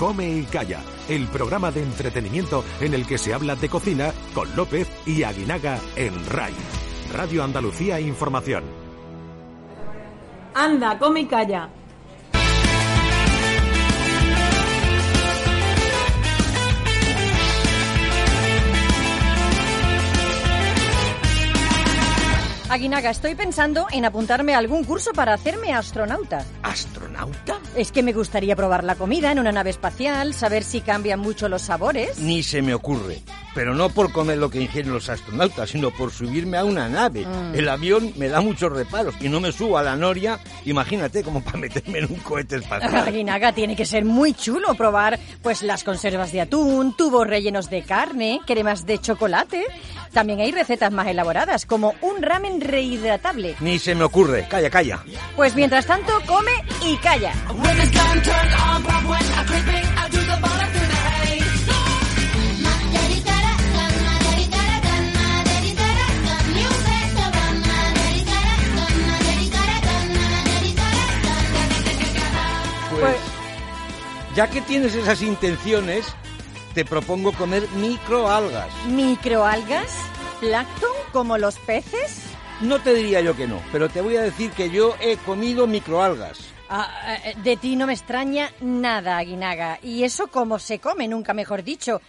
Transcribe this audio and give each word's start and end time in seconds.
Come 0.00 0.30
y 0.30 0.44
Calla, 0.44 0.80
el 1.10 1.26
programa 1.28 1.70
de 1.70 1.82
entretenimiento 1.82 2.64
en 2.80 2.94
el 2.94 3.06
que 3.06 3.18
se 3.18 3.34
habla 3.34 3.54
de 3.54 3.68
cocina 3.68 4.14
con 4.32 4.48
López 4.56 4.88
y 5.04 5.24
Aguinaga 5.24 5.78
en 5.94 6.14
RAI. 6.24 6.54
Radio 7.12 7.44
Andalucía 7.44 8.00
Información. 8.00 8.64
Anda, 10.54 10.98
come 10.98 11.20
y 11.20 11.26
calla. 11.26 11.68
Aguinaga, 22.70 23.10
estoy 23.10 23.34
pensando 23.34 23.88
en 23.90 24.04
apuntarme 24.04 24.54
a 24.54 24.58
algún 24.58 24.84
curso 24.84 25.10
para 25.12 25.34
hacerme 25.34 25.72
astronauta. 25.72 26.44
¿Astronauta? 26.62 27.58
Es 27.74 27.90
que 27.90 28.04
me 28.04 28.12
gustaría 28.12 28.54
probar 28.54 28.84
la 28.84 28.94
comida 28.94 29.32
en 29.32 29.40
una 29.40 29.50
nave 29.50 29.70
espacial, 29.70 30.34
saber 30.34 30.62
si 30.62 30.80
cambian 30.80 31.18
mucho 31.18 31.48
los 31.48 31.62
sabores. 31.62 32.20
Ni 32.20 32.44
se 32.44 32.62
me 32.62 32.72
ocurre. 32.72 33.22
Pero 33.54 33.74
no 33.74 33.88
por 33.88 34.12
comer 34.12 34.38
lo 34.38 34.50
que 34.50 34.60
ingieren 34.60 34.92
los 34.92 35.08
astronautas, 35.08 35.70
sino 35.70 35.90
por 35.90 36.12
subirme 36.12 36.56
a 36.56 36.64
una 36.64 36.88
nave. 36.88 37.26
Mm. 37.26 37.54
El 37.54 37.68
avión 37.68 38.12
me 38.16 38.28
da 38.28 38.40
muchos 38.40 38.72
reparos 38.72 39.14
y 39.20 39.28
no 39.28 39.40
me 39.40 39.52
subo 39.52 39.78
a 39.78 39.82
la 39.82 39.96
noria, 39.96 40.38
imagínate, 40.64 41.22
como 41.22 41.42
para 41.42 41.58
meterme 41.58 41.98
en 41.98 42.06
un 42.06 42.16
cohete 42.16 42.56
espacial. 42.56 42.94
Aguinaga, 43.08 43.52
tiene 43.52 43.76
que 43.76 43.84
ser 43.84 44.04
muy 44.04 44.34
chulo 44.34 44.74
probar 44.74 45.18
pues 45.42 45.62
las 45.62 45.84
conservas 45.84 46.32
de 46.32 46.42
atún, 46.42 46.96
tubos 46.96 47.26
rellenos 47.26 47.70
de 47.70 47.82
carne, 47.82 48.40
cremas 48.46 48.86
de 48.86 48.98
chocolate. 48.98 49.64
También 50.12 50.40
hay 50.40 50.50
recetas 50.50 50.92
más 50.92 51.06
elaboradas, 51.06 51.66
como 51.66 51.94
un 52.00 52.22
ramen 52.22 52.60
rehidratable. 52.60 53.56
Ni 53.60 53.78
se 53.78 53.94
me 53.94 54.04
ocurre. 54.04 54.46
Calla, 54.48 54.68
calla. 54.68 55.04
Pues 55.36 55.54
mientras 55.54 55.86
tanto, 55.86 56.12
come 56.26 56.52
y 56.84 56.96
calla. 56.96 57.32
Ya 74.40 74.48
que 74.48 74.62
tienes 74.62 74.94
esas 74.94 75.20
intenciones, 75.20 76.06
te 76.72 76.86
propongo 76.86 77.30
comer 77.32 77.68
microalgas. 77.76 78.72
¿Microalgas? 78.86 79.94
¿Plancton 80.40 80.96
como 81.12 81.36
los 81.36 81.58
peces? 81.58 82.22
No 82.62 82.78
te 82.78 82.94
diría 82.94 83.20
yo 83.20 83.36
que 83.36 83.46
no, 83.46 83.60
pero 83.70 83.90
te 83.90 84.00
voy 84.00 84.16
a 84.16 84.22
decir 84.22 84.50
que 84.52 84.70
yo 84.70 84.94
he 84.98 85.18
comido 85.18 85.66
microalgas. 85.66 86.38
Ah, 86.70 87.18
eh, 87.22 87.34
de 87.44 87.58
ti 87.58 87.76
no 87.76 87.86
me 87.86 87.92
extraña 87.92 88.50
nada, 88.62 89.18
Aguinaga. 89.18 89.78
¿Y 89.82 90.04
eso 90.04 90.28
cómo 90.28 90.58
se 90.58 90.78
come, 90.78 91.06
nunca 91.06 91.34
mejor 91.34 91.62
dicho? 91.62 92.00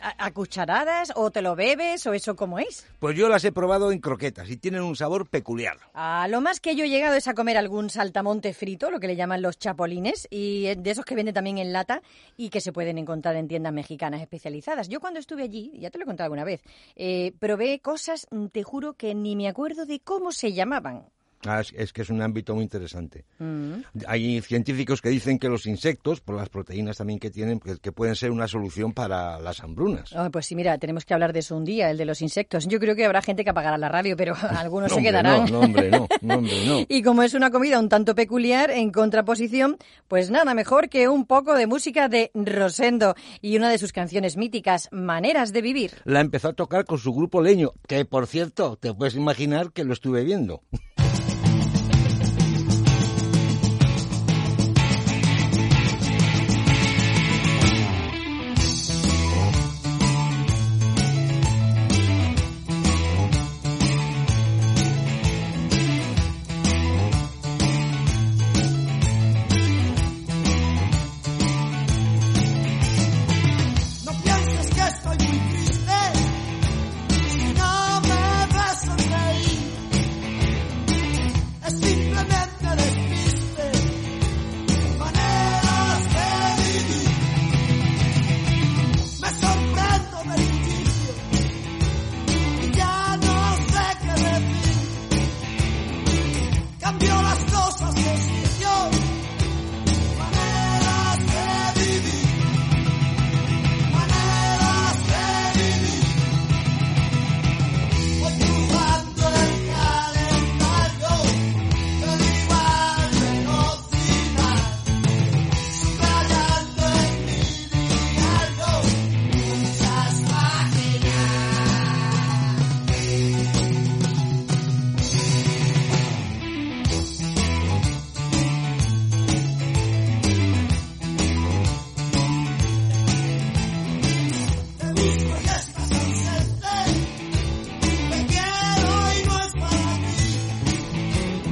¿A, 0.00 0.26
a 0.26 0.30
cucharadas 0.32 1.12
o 1.16 1.30
te 1.30 1.42
lo 1.42 1.54
bebes 1.54 2.06
o 2.06 2.14
eso 2.14 2.34
cómo 2.34 2.58
es? 2.58 2.86
Pues 2.98 3.16
yo 3.16 3.28
las 3.28 3.44
he 3.44 3.52
probado 3.52 3.92
en 3.92 4.00
croquetas 4.00 4.48
y 4.48 4.56
tienen 4.56 4.82
un 4.82 4.96
sabor 4.96 5.28
peculiar. 5.28 5.76
Ah, 5.92 6.26
lo 6.30 6.40
más 6.40 6.60
que 6.60 6.76
yo 6.76 6.84
he 6.84 6.88
llegado 6.88 7.14
es 7.14 7.28
a 7.28 7.34
comer 7.34 7.56
algún 7.56 7.90
saltamonte 7.90 8.54
frito, 8.54 8.90
lo 8.90 9.00
que 9.00 9.06
le 9.06 9.16
llaman 9.16 9.42
los 9.42 9.58
chapolines, 9.58 10.26
y 10.30 10.66
eh, 10.66 10.76
de 10.76 10.90
esos 10.90 11.04
que 11.04 11.14
venden 11.14 11.34
también 11.34 11.58
en 11.58 11.72
lata 11.72 12.02
y 12.36 12.48
que 12.48 12.60
se 12.60 12.72
pueden 12.72 12.98
encontrar 12.98 13.36
en 13.36 13.48
tiendas 13.48 13.72
mexicanas 13.72 14.22
especializadas. 14.22 14.88
Yo 14.88 15.00
cuando 15.00 15.20
estuve 15.20 15.42
allí, 15.42 15.72
ya 15.78 15.90
te 15.90 15.98
lo 15.98 16.04
he 16.04 16.06
contado 16.06 16.26
alguna 16.26 16.44
vez, 16.44 16.62
eh, 16.94 17.32
probé 17.38 17.80
cosas, 17.80 18.26
mm, 18.30 18.46
te 18.46 18.62
juro 18.62 18.94
que 18.94 19.14
ni 19.14 19.36
me 19.36 19.48
acuerdo 19.48 19.84
de 19.84 20.00
cómo 20.00 20.32
se 20.32 20.52
llamaban. 20.52 21.06
Ah, 21.44 21.60
es, 21.60 21.72
es 21.76 21.92
que 21.92 22.02
es 22.02 22.10
un 22.10 22.22
ámbito 22.22 22.54
muy 22.54 22.64
interesante. 22.64 23.24
Mm. 23.38 23.74
Hay 24.06 24.40
científicos 24.40 25.00
que 25.00 25.08
dicen 25.08 25.38
que 25.38 25.48
los 25.48 25.66
insectos, 25.66 26.20
por 26.20 26.36
las 26.36 26.48
proteínas 26.48 26.96
también 26.96 27.18
que 27.18 27.30
tienen, 27.30 27.60
que, 27.60 27.78
que 27.78 27.92
pueden 27.92 28.16
ser 28.16 28.30
una 28.30 28.48
solución 28.48 28.92
para 28.92 29.38
las 29.38 29.62
hambrunas. 29.62 30.12
Oh, 30.14 30.30
pues 30.30 30.46
sí, 30.46 30.56
mira, 30.56 30.78
tenemos 30.78 31.04
que 31.04 31.14
hablar 31.14 31.32
de 31.32 31.40
eso 31.40 31.56
un 31.56 31.64
día, 31.64 31.90
el 31.90 31.98
de 31.98 32.04
los 32.04 32.22
insectos. 32.22 32.66
Yo 32.66 32.78
creo 32.80 32.96
que 32.96 33.04
habrá 33.04 33.22
gente 33.22 33.44
que 33.44 33.50
apagará 33.50 33.78
la 33.78 33.88
radio, 33.88 34.16
pero 34.16 34.34
algunos 34.56 34.90
No, 34.90 34.96
se 34.96 35.02
quedarán. 35.02 35.44
No, 35.44 35.50
no, 35.50 35.60
hombre, 35.60 35.90
no, 35.90 36.08
no, 36.20 36.34
hombre, 36.38 36.66
no. 36.66 36.76
Y 36.88 37.02
como 37.02 37.22
es 37.22 37.34
una 37.34 37.50
comida 37.50 37.78
un 37.78 37.88
tanto 37.88 38.14
peculiar, 38.14 38.70
en 38.70 38.90
contraposición, 38.90 39.76
pues 40.08 40.30
nada 40.30 40.54
mejor 40.54 40.88
que 40.88 41.08
un 41.08 41.26
poco 41.26 41.54
de 41.54 41.66
música 41.66 42.08
de 42.08 42.30
Rosendo 42.34 43.14
y 43.40 43.56
una 43.56 43.70
de 43.70 43.78
sus 43.78 43.92
canciones 43.92 44.36
míticas, 44.36 44.88
Maneras 44.92 45.52
de 45.52 45.62
Vivir. 45.62 45.92
La 46.04 46.20
empezó 46.20 46.48
a 46.48 46.52
tocar 46.52 46.84
con 46.84 46.98
su 46.98 47.12
grupo 47.12 47.40
Leño, 47.40 47.72
que 47.86 48.04
por 48.04 48.26
cierto, 48.26 48.76
te 48.76 48.92
puedes 48.94 49.14
imaginar 49.14 49.72
que 49.72 49.84
lo 49.84 49.92
estuve 49.92 50.24
viendo. 50.24 50.62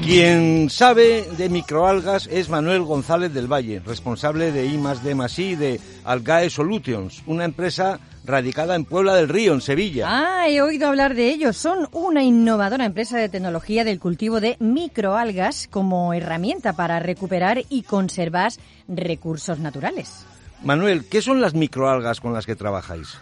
Quien 0.05 0.69
sabe 0.69 1.23
de 1.39 1.49
microalgas 1.49 2.27
es 2.27 2.51
Manuel 2.51 2.83
González 2.83 3.33
del 3.33 3.51
Valle, 3.51 3.81
responsable 3.81 4.53
de 4.53 4.67
I 4.67 4.75
I 4.75 5.57
de 5.57 5.81
Algae 6.05 6.51
Solutions, 6.51 7.23
una 7.27 7.47
empresa 7.47 7.99
radicada 8.23 8.77
en 8.77 8.85
Puebla 8.85 9.15
del 9.15 9.31
Río, 9.31 9.55
en 9.55 9.63
Sevilla. 9.63 10.05
Ah, 10.07 10.47
he 10.47 10.61
oído 10.61 10.89
hablar 10.89 11.15
de 11.15 11.31
ellos. 11.31 11.57
Son 11.57 11.89
una 11.93 12.23
innovadora 12.23 12.85
empresa 12.85 13.17
de 13.17 13.31
tecnología 13.31 13.83
del 13.83 13.99
cultivo 13.99 14.41
de 14.41 14.59
microalgas 14.61 15.69
como 15.69 16.13
herramienta 16.13 16.75
para 16.75 17.01
recuperar 17.01 17.63
y 17.71 17.83
conservar 17.83 18.53
recursos 18.87 19.59
naturales. 19.59 20.27
Manuel, 20.63 21.09
¿qué 21.09 21.23
son 21.23 21.41
las 21.41 21.55
microalgas 21.55 22.21
con 22.21 22.35
las 22.35 22.45
que 22.45 22.57
trabajáis? 22.57 23.19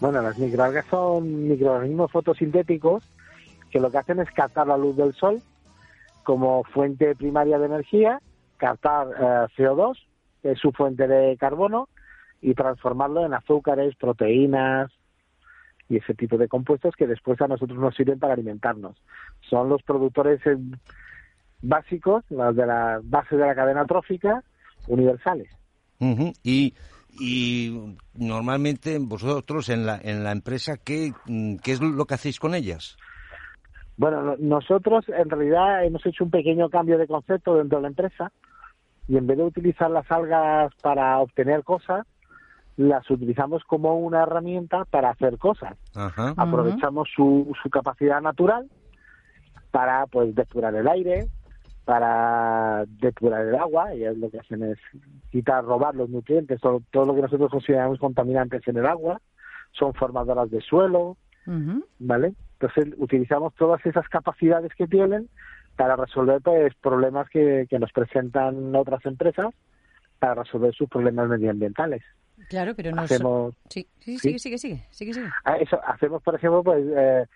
Bueno, 0.00 0.22
las 0.22 0.38
microalgas 0.38 0.86
son 0.90 1.48
microorganismos 1.48 2.10
fotosintéticos 2.10 3.04
que 3.70 3.78
lo 3.78 3.90
que 3.90 3.98
hacen 3.98 4.20
es 4.20 4.30
captar 4.30 4.66
la 4.66 4.78
luz 4.78 4.96
del 4.96 5.14
sol 5.14 5.42
como 6.22 6.64
fuente 6.64 7.14
primaria 7.14 7.58
de 7.58 7.66
energía, 7.66 8.20
captar 8.56 9.08
eh, 9.08 9.46
CO2, 9.56 9.96
que 10.42 10.52
es 10.52 10.58
su 10.58 10.72
fuente 10.72 11.06
de 11.06 11.36
carbono, 11.36 11.88
y 12.40 12.54
transformarlo 12.54 13.24
en 13.24 13.34
azúcares, 13.34 13.94
proteínas 13.96 14.90
y 15.88 15.98
ese 15.98 16.14
tipo 16.14 16.36
de 16.38 16.48
compuestos 16.48 16.94
que 16.96 17.06
después 17.06 17.40
a 17.40 17.48
nosotros 17.48 17.78
nos 17.78 17.94
sirven 17.94 18.18
para 18.18 18.34
alimentarnos. 18.34 18.96
Son 19.48 19.68
los 19.68 19.82
productores 19.82 20.40
eh, 20.46 20.56
básicos, 21.60 22.24
los 22.30 22.56
de 22.56 22.66
la 22.66 23.00
base 23.02 23.36
de 23.36 23.46
la 23.46 23.54
cadena 23.54 23.84
trófica, 23.86 24.42
universales. 24.88 25.48
Y 27.20 27.94
normalmente 28.14 28.98
vosotros 28.98 29.68
en 29.68 29.86
la, 29.86 30.00
en 30.02 30.24
la 30.24 30.32
empresa, 30.32 30.78
¿qué, 30.82 31.12
mm, 31.26 31.56
¿qué 31.56 31.72
es 31.72 31.80
lo 31.80 32.06
que 32.06 32.14
hacéis 32.14 32.40
con 32.40 32.54
ellas? 32.54 32.96
Bueno, 34.02 34.20
no- 34.20 34.36
nosotros 34.36 35.04
en 35.08 35.30
realidad 35.30 35.84
hemos 35.84 36.04
hecho 36.04 36.24
un 36.24 36.30
pequeño 36.32 36.68
cambio 36.70 36.98
de 36.98 37.06
concepto 37.06 37.54
dentro 37.54 37.78
de 37.78 37.82
la 37.82 37.88
empresa 37.88 38.32
y 39.06 39.16
en 39.16 39.28
vez 39.28 39.38
de 39.38 39.44
utilizar 39.44 39.88
las 39.92 40.10
algas 40.10 40.72
para 40.82 41.20
obtener 41.20 41.62
cosas, 41.62 42.04
las 42.76 43.08
utilizamos 43.08 43.62
como 43.62 44.00
una 44.00 44.24
herramienta 44.24 44.84
para 44.86 45.10
hacer 45.10 45.38
cosas. 45.38 45.78
Ajá. 45.94 46.34
Aprovechamos 46.36 47.10
su, 47.14 47.52
su 47.62 47.70
capacidad 47.70 48.20
natural 48.20 48.68
para 49.70 50.06
pues 50.06 50.34
depurar 50.34 50.74
el 50.74 50.88
aire, 50.88 51.28
para 51.84 52.84
depurar 53.00 53.46
el 53.46 53.54
agua, 53.54 53.94
y 53.94 54.02
es 54.04 54.18
lo 54.18 54.30
que 54.30 54.40
hacen 54.40 54.64
es 54.64 54.78
quitar, 55.30 55.64
robar 55.64 55.94
los 55.94 56.10
nutrientes, 56.10 56.60
todo, 56.60 56.82
todo 56.90 57.04
lo 57.06 57.14
que 57.14 57.22
nosotros 57.22 57.52
consideramos 57.52 58.00
contaminantes 58.00 58.66
en 58.66 58.78
el 58.78 58.86
agua, 58.86 59.20
son 59.70 59.94
formadoras 59.94 60.50
de 60.50 60.60
suelo. 60.60 61.16
¿vale? 62.00 62.34
Entonces 62.62 62.94
utilizamos 62.98 63.52
todas 63.56 63.84
esas 63.84 64.08
capacidades 64.08 64.72
que 64.76 64.86
tienen 64.86 65.28
para 65.76 65.96
resolver 65.96 66.40
pues, 66.42 66.72
problemas 66.76 67.28
que, 67.28 67.66
que 67.68 67.78
nos 67.80 67.90
presentan 67.92 68.74
otras 68.76 69.04
empresas 69.04 69.48
para 70.20 70.34
resolver 70.44 70.72
sus 70.72 70.88
problemas 70.88 71.28
medioambientales. 71.28 72.02
Claro, 72.48 72.74
pero 72.76 72.92
no... 72.92 73.02
Hacemos, 73.02 73.54
Sí, 73.68 73.88
sí, 73.98 74.18
¿Sí? 74.18 74.38
sigue, 74.38 74.58
sigue, 74.58 74.86
sigue, 74.90 75.14
sigue. 75.14 75.28
Ah, 75.44 75.56
eso, 75.56 75.80
hacemos, 75.84 76.22
por 76.22 76.36
ejemplo, 76.36 76.62
pues 76.62 76.84
eh, 76.96 77.26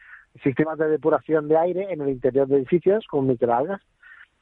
sistemas 0.45 0.79
de 0.79 0.89
depuración 0.91 1.49
de 1.49 1.57
aire 1.59 1.93
en 1.93 2.03
el 2.03 2.11
interior 2.11 2.47
de 2.47 2.59
edificios 2.59 3.05
con 3.09 3.27
microalgas, 3.27 3.81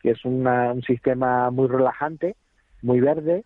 que 0.01 0.11
es 0.11 0.23
una- 0.27 0.73
un 0.73 0.83
sistema 0.83 1.51
muy 1.51 1.69
relajante, 1.69 2.37
muy 2.83 3.01
verde, 3.01 3.45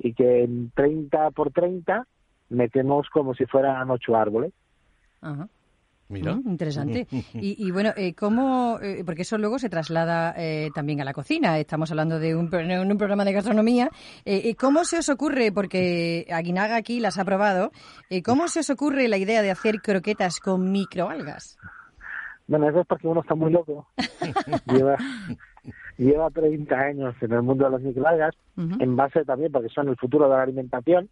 y 0.00 0.14
que 0.14 0.42
en 0.42 0.72
30 0.74 1.30
por 1.30 1.52
30 1.52 2.06
metemos 2.48 3.08
como 3.10 3.34
si 3.34 3.46
fueran 3.46 3.88
ocho 3.90 4.16
árboles. 4.16 4.52
Ajá. 5.20 5.46
Mira. 6.12 6.34
Mm, 6.36 6.42
interesante. 6.50 7.06
Y, 7.34 7.66
y 7.66 7.70
bueno, 7.70 7.90
eh, 7.96 8.14
¿cómo? 8.14 8.78
eh, 8.80 9.02
porque 9.04 9.22
eso 9.22 9.38
luego 9.38 9.58
se 9.58 9.68
traslada 9.68 10.34
eh, 10.36 10.68
también 10.74 11.00
a 11.00 11.04
la 11.04 11.12
cocina. 11.12 11.58
Estamos 11.58 11.90
hablando 11.90 12.18
de 12.18 12.36
un, 12.36 12.50
un 12.54 12.98
programa 12.98 13.24
de 13.24 13.32
gastronomía. 13.32 13.88
Eh, 14.24 14.42
eh, 14.44 14.54
¿Cómo 14.54 14.84
se 14.84 14.98
os 14.98 15.08
ocurre, 15.08 15.50
porque 15.52 16.26
Aguinaga 16.30 16.76
aquí 16.76 17.00
las 17.00 17.18
ha 17.18 17.24
probado, 17.24 17.72
eh, 18.10 18.22
cómo 18.22 18.48
se 18.48 18.60
os 18.60 18.70
ocurre 18.70 19.08
la 19.08 19.16
idea 19.16 19.42
de 19.42 19.50
hacer 19.50 19.80
croquetas 19.80 20.38
con 20.40 20.70
microalgas? 20.70 21.56
Bueno, 22.46 22.68
eso 22.68 22.80
es 22.80 22.86
porque 22.86 23.08
uno 23.08 23.20
está 23.22 23.34
muy 23.34 23.50
loco. 23.52 23.88
lleva, 24.66 24.96
lleva 25.96 26.30
30 26.30 26.74
años 26.74 27.14
en 27.20 27.32
el 27.32 27.42
mundo 27.42 27.64
de 27.64 27.70
las 27.70 27.80
microalgas, 27.80 28.34
Ujú. 28.56 28.76
en 28.80 28.96
base 28.96 29.24
también, 29.24 29.50
porque 29.52 29.68
son 29.70 29.88
el 29.88 29.96
futuro 29.96 30.28
de 30.28 30.36
la 30.36 30.42
alimentación. 30.42 31.08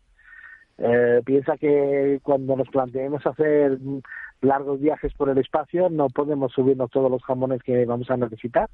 Eh, 0.78 1.20
piensa 1.24 1.56
que 1.58 2.20
cuando 2.22 2.56
nos 2.56 2.68
planteemos 2.68 3.24
hacer 3.26 3.78
largos 4.40 4.80
viajes 4.80 5.12
por 5.14 5.28
el 5.28 5.38
espacio, 5.38 5.90
no 5.90 6.08
podemos 6.08 6.52
subirnos 6.52 6.90
todos 6.90 7.10
los 7.10 7.22
jamones 7.22 7.62
que 7.62 7.84
vamos 7.84 8.10
a 8.10 8.16
necesitar. 8.16 8.70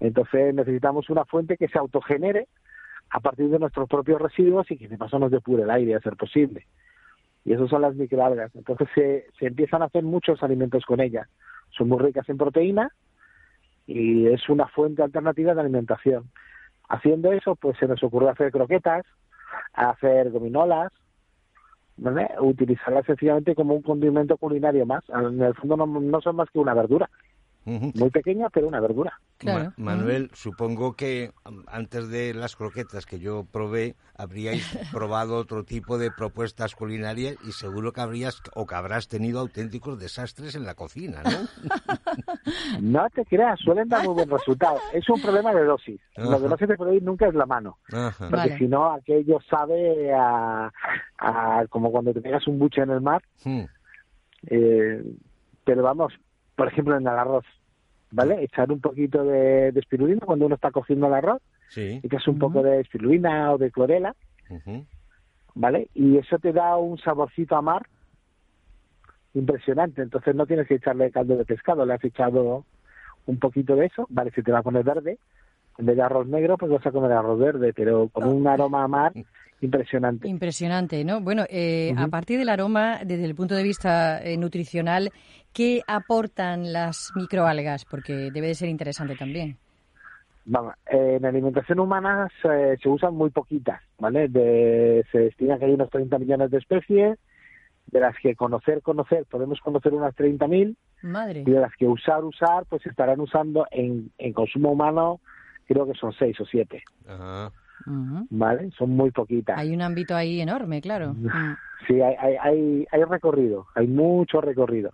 Entonces 0.00 0.54
necesitamos 0.54 1.08
una 1.10 1.24
fuente 1.24 1.56
que 1.56 1.68
se 1.68 1.78
autogenere 1.78 2.48
a 3.10 3.20
partir 3.20 3.48
de 3.48 3.58
nuestros 3.58 3.88
propios 3.88 4.20
residuos 4.20 4.70
y 4.70 4.76
que 4.76 4.88
de 4.88 4.98
paso 4.98 5.18
nos 5.18 5.30
depure 5.30 5.62
el 5.62 5.70
aire 5.70 5.94
a 5.94 6.00
ser 6.00 6.16
posible. 6.16 6.66
Y 7.44 7.52
eso 7.52 7.68
son 7.68 7.82
las 7.82 7.94
microalgas. 7.94 8.54
Entonces 8.54 8.88
se, 8.94 9.26
se 9.38 9.46
empiezan 9.46 9.82
a 9.82 9.86
hacer 9.86 10.02
muchos 10.02 10.42
alimentos 10.42 10.84
con 10.84 11.00
ellas. 11.00 11.28
Son 11.70 11.88
muy 11.88 11.98
ricas 11.98 12.28
en 12.28 12.38
proteína 12.38 12.90
y 13.86 14.26
es 14.26 14.48
una 14.48 14.66
fuente 14.68 15.02
alternativa 15.02 15.54
de 15.54 15.60
alimentación. 15.60 16.30
Haciendo 16.88 17.32
eso, 17.32 17.56
pues 17.56 17.76
se 17.78 17.86
nos 17.86 18.02
ocurre 18.02 18.30
hacer 18.30 18.50
croquetas, 18.52 19.04
hacer 19.72 20.30
gominolas, 20.30 20.92
¿vale? 21.96 22.28
utilizarlas 22.40 23.06
sencillamente 23.06 23.54
como 23.54 23.74
un 23.74 23.82
condimento 23.82 24.36
culinario 24.36 24.86
más. 24.86 25.04
En 25.08 25.40
el 25.42 25.54
fondo 25.54 25.76
no 25.76 26.20
son 26.20 26.36
más 26.36 26.50
que 26.50 26.58
una 26.58 26.74
verdura, 26.74 27.08
Muy 27.64 28.10
pequeña, 28.10 28.48
pero 28.50 28.66
una 28.68 28.80
verdura. 28.80 29.20
Claro. 29.38 29.72
Ma- 29.76 29.94
Manuel, 29.94 30.30
supongo 30.34 30.94
que 30.94 31.30
um, 31.48 31.62
antes 31.68 32.08
de 32.08 32.34
las 32.34 32.56
croquetas 32.56 33.06
que 33.06 33.18
yo 33.20 33.44
probé, 33.50 33.94
habríais 34.16 34.64
probado 34.92 35.36
otro 35.36 35.64
tipo 35.64 35.96
de 35.98 36.10
propuestas 36.10 36.74
culinarias 36.74 37.36
y 37.46 37.52
seguro 37.52 37.92
que 37.92 38.00
habrías 38.00 38.40
o 38.54 38.66
que 38.66 38.74
habrás 38.74 39.06
tenido 39.08 39.38
auténticos 39.40 39.98
desastres 40.00 40.54
en 40.56 40.64
la 40.64 40.74
cocina, 40.74 41.22
¿no? 41.22 41.30
No 42.80 43.08
te 43.10 43.24
creas, 43.24 43.58
suelen 43.60 43.88
dar 43.88 44.04
muy 44.04 44.14
buen 44.14 44.30
resultado. 44.30 44.78
Es 44.92 45.08
un 45.08 45.20
problema 45.20 45.52
de 45.54 45.64
dosis. 45.64 46.00
Lo 46.16 46.40
que 46.40 46.48
no 46.48 46.56
se 46.56 46.66
te 46.66 46.76
puede 46.76 46.96
ir 46.96 47.02
nunca 47.02 47.26
es 47.28 47.34
la 47.34 47.46
mano. 47.46 47.78
Ajá. 47.92 48.28
Porque 48.28 48.36
Vale. 48.36 48.58
si 48.58 48.66
no, 48.68 48.92
aquello 48.92 49.38
sabe 49.48 50.12
a, 50.12 50.70
a- 51.18 51.64
como 51.68 51.90
cuando 51.90 52.12
te 52.12 52.20
pegas 52.20 52.46
un 52.46 52.58
buche 52.58 52.82
en 52.82 52.90
el 52.90 53.00
mar. 53.00 53.22
Mm. 53.44 53.62
Eh, 54.48 55.02
pero 55.64 55.82
vamos, 55.82 56.12
por 56.56 56.68
ejemplo, 56.68 56.94
en 56.96 57.02
el 57.02 57.08
arroz, 57.08 57.44
¿vale? 58.10 58.42
Echar 58.44 58.70
un 58.70 58.80
poquito 58.80 59.24
de, 59.24 59.72
de 59.72 59.80
espirulina 59.80 60.20
cuando 60.24 60.46
uno 60.46 60.54
está 60.54 60.70
cociendo 60.70 61.06
el 61.06 61.14
arroz, 61.14 61.40
Sí. 61.68 62.00
echas 62.02 62.28
un 62.28 62.38
poco 62.38 62.62
de 62.62 62.80
espirulina 62.80 63.52
o 63.52 63.58
de 63.58 63.70
clorela. 63.70 64.14
¿vale? 65.54 65.88
Y 65.94 66.18
eso 66.18 66.38
te 66.38 66.52
da 66.52 66.76
un 66.76 66.98
saborcito 66.98 67.56
a 67.56 67.62
mar 67.62 67.82
impresionante. 69.34 70.02
Entonces 70.02 70.34
no 70.34 70.46
tienes 70.46 70.66
que 70.66 70.74
echarle 70.74 71.10
caldo 71.10 71.36
de 71.36 71.44
pescado, 71.44 71.86
le 71.86 71.94
has 71.94 72.04
echado 72.04 72.64
un 73.26 73.38
poquito 73.38 73.76
de 73.76 73.86
eso, 73.86 74.06
¿vale? 74.10 74.30
Se 74.32 74.42
te 74.42 74.52
va 74.52 74.58
a 74.58 74.62
poner 74.62 74.84
verde. 74.84 75.18
En 75.78 75.86
vez 75.86 75.96
de 75.96 76.02
arroz 76.02 76.26
negro, 76.26 76.58
pues 76.58 76.70
vas 76.70 76.86
a 76.86 76.90
comer 76.92 77.12
arroz 77.12 77.38
verde, 77.38 77.72
pero 77.72 78.08
con 78.08 78.24
un 78.28 78.46
aroma 78.46 78.84
a 78.84 78.88
mar 78.88 79.12
impresionante. 79.62 80.28
Impresionante, 80.28 81.04
¿no? 81.04 81.20
Bueno, 81.20 81.44
eh, 81.48 81.94
a 81.96 82.08
partir 82.08 82.38
del 82.38 82.48
aroma, 82.48 83.00
desde 83.04 83.24
el 83.24 83.34
punto 83.34 83.54
de 83.54 83.62
vista 83.62 84.22
eh, 84.22 84.36
nutricional, 84.36 85.10
¿qué 85.52 85.82
aportan 85.86 86.72
las 86.72 87.12
microalgas? 87.14 87.84
Porque 87.84 88.30
debe 88.32 88.48
de 88.48 88.54
ser 88.54 88.68
interesante 88.68 89.16
también. 89.16 89.56
Vamos, 90.44 90.74
eh, 90.90 91.16
en 91.18 91.24
alimentación 91.24 91.78
humana 91.78 92.28
se, 92.42 92.76
se 92.78 92.88
usan 92.88 93.14
muy 93.14 93.30
poquitas, 93.30 93.80
¿vale? 93.98 94.26
De- 94.28 95.04
se 95.12 95.28
estima 95.28 95.56
que 95.58 95.66
hay 95.66 95.72
unos 95.72 95.88
30 95.90 96.18
millones 96.18 96.50
de 96.50 96.58
especies, 96.58 97.16
de 97.86 98.00
las 98.00 98.16
que 98.20 98.34
conocer, 98.34 98.82
conocer, 98.82 99.24
podemos 99.26 99.60
conocer 99.60 99.92
unas 99.94 100.14
30.000, 100.16 100.76
Madre. 101.02 101.42
y 101.46 101.50
de 101.50 101.60
las 101.60 101.72
que 101.76 101.86
usar, 101.86 102.24
usar, 102.24 102.64
pues 102.68 102.84
estarán 102.86 103.20
usando 103.20 103.66
en, 103.70 104.10
en 104.18 104.32
consumo 104.32 104.72
humano, 104.72 105.20
creo 105.66 105.86
que 105.86 105.94
son 105.98 106.12
6 106.12 106.40
o 106.40 106.44
7, 106.44 106.82
Ajá. 107.06 107.52
¿Vale? 108.30 108.70
Son 108.76 108.90
muy 108.90 109.10
poquitas. 109.10 109.58
Hay 109.58 109.72
un 109.72 109.82
ámbito 109.82 110.14
ahí 110.14 110.40
enorme, 110.40 110.80
claro. 110.80 111.14
Mm. 111.32 111.56
Sí, 111.88 112.00
hay, 112.00 112.14
hay, 112.16 112.36
hay, 112.40 112.86
hay 112.92 113.04
recorrido, 113.04 113.66
hay 113.74 113.88
mucho 113.88 114.40
recorrido. 114.40 114.92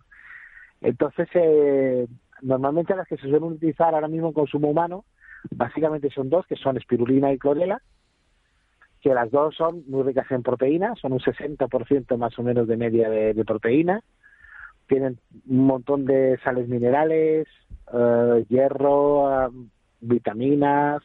Entonces, 0.81 1.29
eh, 1.35 2.06
normalmente 2.40 2.96
las 2.96 3.06
que 3.06 3.17
se 3.17 3.29
suelen 3.29 3.43
utilizar 3.43 3.94
ahora 3.94 4.08
mismo 4.08 4.29
en 4.29 4.32
consumo 4.32 4.70
humano, 4.70 5.05
básicamente 5.50 6.08
son 6.08 6.31
dos, 6.31 6.46
que 6.46 6.56
son 6.56 6.79
espirulina 6.79 7.31
y 7.31 7.38
clorela, 7.38 7.82
que 9.02 9.12
las 9.12 9.31
dos 9.31 9.55
son 9.55 9.85
muy 9.87 10.02
ricas 10.02 10.31
en 10.31 10.43
proteína, 10.43 10.94
son 11.00 11.12
un 11.12 11.20
60% 11.20 12.16
más 12.16 12.38
o 12.38 12.42
menos 12.42 12.66
de 12.66 12.78
media 12.78 13.11
de, 13.11 13.35
de 13.35 13.45
proteína, 13.45 14.02
tienen 14.88 15.21
un 15.47 15.66
montón 15.66 16.04
de 16.07 16.38
sales 16.42 16.68
minerales, 16.68 17.47
eh, 17.92 18.45
hierro, 18.49 19.28
ah, 19.28 19.50
vitaminas. 20.00 21.02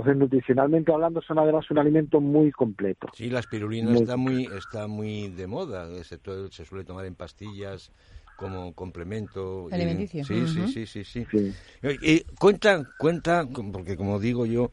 Entonces, 0.00 0.18
nutricionalmente 0.18 0.90
hablando, 0.92 1.20
son 1.20 1.38
además 1.40 1.70
un 1.70 1.78
alimento 1.78 2.20
muy 2.22 2.50
completo. 2.52 3.08
Sí, 3.12 3.28
la 3.28 3.40
espirulina 3.40 3.90
Muy- 3.90 4.00
está 4.00 4.16
muy 4.16 4.44
está 4.46 4.86
muy 4.86 5.28
de 5.28 5.46
moda. 5.46 5.86
Se, 6.04 6.18
se 6.50 6.64
suele 6.64 6.84
tomar 6.84 7.04
en 7.04 7.14
pastillas 7.14 7.92
como 8.34 8.72
complemento. 8.72 9.68
y- 9.70 9.74
Alimenticio. 9.74 10.24
Sí, 10.24 10.46
sí, 10.46 10.60
Ujú. 10.60 10.68
sí, 10.68 10.86
sí, 10.86 11.04
sí. 11.04 11.26
Sí. 11.30 11.54
Y, 11.82 12.12
y 12.14 12.20
cuenta, 12.38 12.82
cuenta, 12.96 13.46
porque 13.72 13.98
como 13.98 14.18
digo 14.18 14.46
yo, 14.46 14.70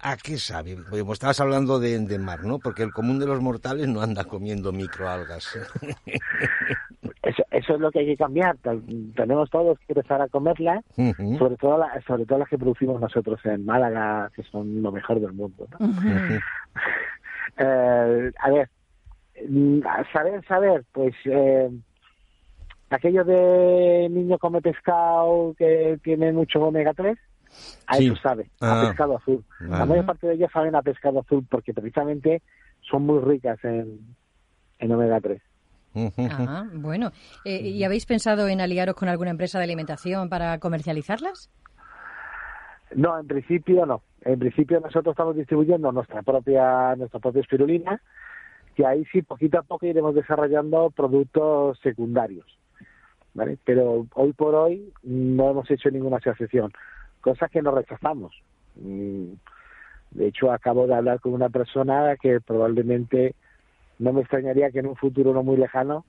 ¿a 0.00 0.16
qué 0.16 0.38
sabe? 0.38 0.76
Como 0.90 1.12
estabas 1.12 1.38
hablando 1.38 1.78
de, 1.78 1.96
de 2.00 2.18
mar, 2.18 2.42
¿no? 2.42 2.58
Porque 2.58 2.82
el 2.82 2.92
común 2.92 3.20
de 3.20 3.26
los 3.26 3.40
mortales 3.40 3.86
no 3.86 4.00
anda 4.02 4.24
comiendo 4.24 4.72
microalgas. 4.72 5.56
Eso, 7.68 7.74
es 7.74 7.80
lo 7.82 7.90
que 7.90 7.98
hay 7.98 8.06
que 8.06 8.16
cambiar. 8.16 8.56
Tenemos 9.14 9.50
todos 9.50 9.78
que 9.80 9.92
empezar 9.92 10.22
a 10.22 10.28
comerlas, 10.28 10.82
Ujú. 10.96 11.36
sobre 11.36 11.56
todo 11.56 11.76
la- 11.76 12.00
sobre 12.06 12.24
todo 12.24 12.38
las 12.38 12.48
que 12.48 12.56
producimos 12.56 12.98
nosotros 12.98 13.38
en 13.44 13.66
Málaga, 13.66 14.30
que 14.34 14.42
son 14.44 14.80
lo 14.82 14.90
mejor 14.90 15.20
del 15.20 15.32
mundo. 15.34 15.66
¿no? 15.78 15.78
Eh, 17.60 18.30
a 18.38 18.50
ver, 18.50 18.68
mm, 19.48 19.80
saber, 20.12 20.44
saber, 20.46 20.84
pues 20.92 21.14
eh, 21.24 21.68
aquello 22.90 23.24
de 23.24 24.06
niño 24.10 24.38
come 24.38 24.60
pescado 24.60 25.54
que 25.58 25.98
tiene 26.04 26.30
mucho 26.32 26.60
omega 26.62 26.92
3, 26.94 27.18
a 27.86 27.94
Sí. 27.94 28.06
eso 28.06 28.16
sabe, 28.16 28.50
Ah. 28.60 28.82
a 28.82 28.88
pescado 28.88 29.16
azul. 29.16 29.42
La 29.60 29.86
mayor 29.86 30.06
parte 30.06 30.26
de 30.28 30.34
ellas 30.34 30.50
saben 30.52 30.74
a 30.76 30.82
pescado 30.82 31.20
azul 31.20 31.44
porque 31.50 31.72
precisamente 31.74 32.42
son 32.82 33.06
muy 33.06 33.18
ricas 33.20 33.58
en, 33.64 33.98
en 34.78 34.92
omega 34.92 35.20
3. 35.20 35.40
Ah, 35.94 36.66
bueno. 36.72 37.10
Eh, 37.44 37.60
¿Y 37.60 37.84
habéis 37.84 38.06
pensado 38.06 38.48
en 38.48 38.60
aliaros 38.60 38.94
con 38.94 39.08
alguna 39.08 39.30
empresa 39.30 39.58
de 39.58 39.64
alimentación 39.64 40.28
para 40.28 40.58
comercializarlas? 40.58 41.50
No, 42.94 43.18
en 43.18 43.26
principio 43.26 43.84
no. 43.86 44.02
En 44.22 44.38
principio 44.38 44.80
nosotros 44.80 45.12
estamos 45.12 45.36
distribuyendo 45.36 45.92
nuestra 45.92 46.22
propia 46.22 46.94
nuestra 46.96 47.20
propia 47.20 47.40
espirulina, 47.40 48.00
que 48.74 48.86
ahí 48.86 49.04
sí 49.12 49.22
poquito 49.22 49.58
a 49.58 49.62
poco 49.62 49.86
iremos 49.86 50.14
desarrollando 50.14 50.90
productos 50.90 51.78
secundarios. 51.80 52.46
¿vale? 53.34 53.58
Pero 53.64 54.06
hoy 54.14 54.32
por 54.32 54.54
hoy 54.54 54.92
no 55.02 55.50
hemos 55.50 55.70
hecho 55.70 55.90
ninguna 55.90 56.16
asociación, 56.16 56.72
cosa 57.20 57.48
que 57.48 57.62
no 57.62 57.70
rechazamos. 57.72 58.34
Mm, 58.76 59.32
De 60.10 60.26
hecho, 60.26 60.50
acabo 60.50 60.86
de 60.86 60.94
hablar 60.94 61.20
con 61.20 61.34
una 61.34 61.50
persona 61.50 62.16
que 62.20 62.40
probablemente 62.40 63.34
no 63.98 64.12
me 64.12 64.20
extrañaría 64.20 64.70
que 64.70 64.78
en 64.80 64.86
un 64.86 64.96
futuro 64.96 65.32
no 65.32 65.42
muy 65.42 65.56
lejano 65.56 66.04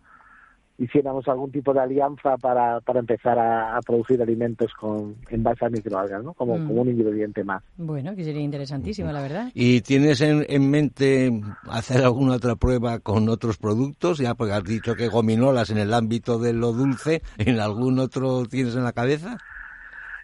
hiciéramos 0.78 1.28
algún 1.28 1.52
tipo 1.52 1.74
de 1.74 1.82
alianza 1.82 2.38
para, 2.38 2.80
para 2.80 3.00
empezar 3.02 3.38
a, 3.38 3.76
a 3.76 3.82
producir 3.82 4.22
alimentos 4.22 4.72
con 4.80 5.16
en 5.30 5.44
base 5.44 5.66
a 5.66 5.70
microalgas, 5.70 6.24
¿no? 6.24 6.34
Como, 6.34 6.58
Mm. 6.58 6.68
como 6.68 6.82
un 6.84 6.90
ingrediente 6.90 7.44
más. 7.44 7.62
Bueno, 7.76 8.16
que 8.16 8.24
sería 8.24 8.42
interesantísimo, 8.42 9.12
la 9.12 9.22
verdad. 9.22 9.52
¿Y 9.54 9.82
tienes 9.82 10.22
en, 10.22 10.46
en 10.48 10.70
mente 10.72 11.42
hacer 11.70 12.02
alguna 12.02 12.36
otra 12.36 12.56
prueba 12.56 13.00
con 13.00 13.28
otros 13.28 13.58
productos? 13.58 14.20
Ya 14.20 14.36
porque 14.36 14.54
has 14.54 14.64
dicho 14.64 14.96
que 14.96 15.10
gominolas 15.10 15.70
en 15.70 15.80
el 15.80 15.94
ámbito 15.94 16.40
de 16.40 16.54
lo 16.54 16.72
dulce, 16.72 17.24
¿en 17.38 17.60
algún 17.60 18.00
otro 18.00 18.46
tienes 18.46 18.74
en 18.78 18.86
la 18.86 18.94
cabeza? 18.94 19.38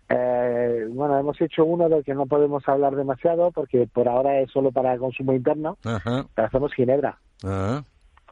Eh, 0.09 0.85
bueno, 0.91 1.17
hemos 1.17 1.39
hecho 1.41 1.65
uno 1.65 1.89
del 1.89 2.03
que 2.03 2.13
no 2.13 2.25
podemos 2.27 2.67
hablar 2.67 2.95
demasiado 2.95 3.51
porque 3.51 3.87
por 3.91 4.07
ahora 4.07 4.39
es 4.39 4.51
solo 4.51 4.71
para 4.71 4.97
consumo 4.97 5.33
interno, 5.33 5.77
Ajá. 5.83 6.25
pero 6.35 6.47
hacemos 6.47 6.73
ginebra, 6.73 7.17
Ah, 7.43 7.83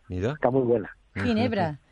mira. 0.08 0.32
está 0.34 0.52
muy 0.52 0.62
buena. 0.64 0.90
Ginebra. 1.16 1.80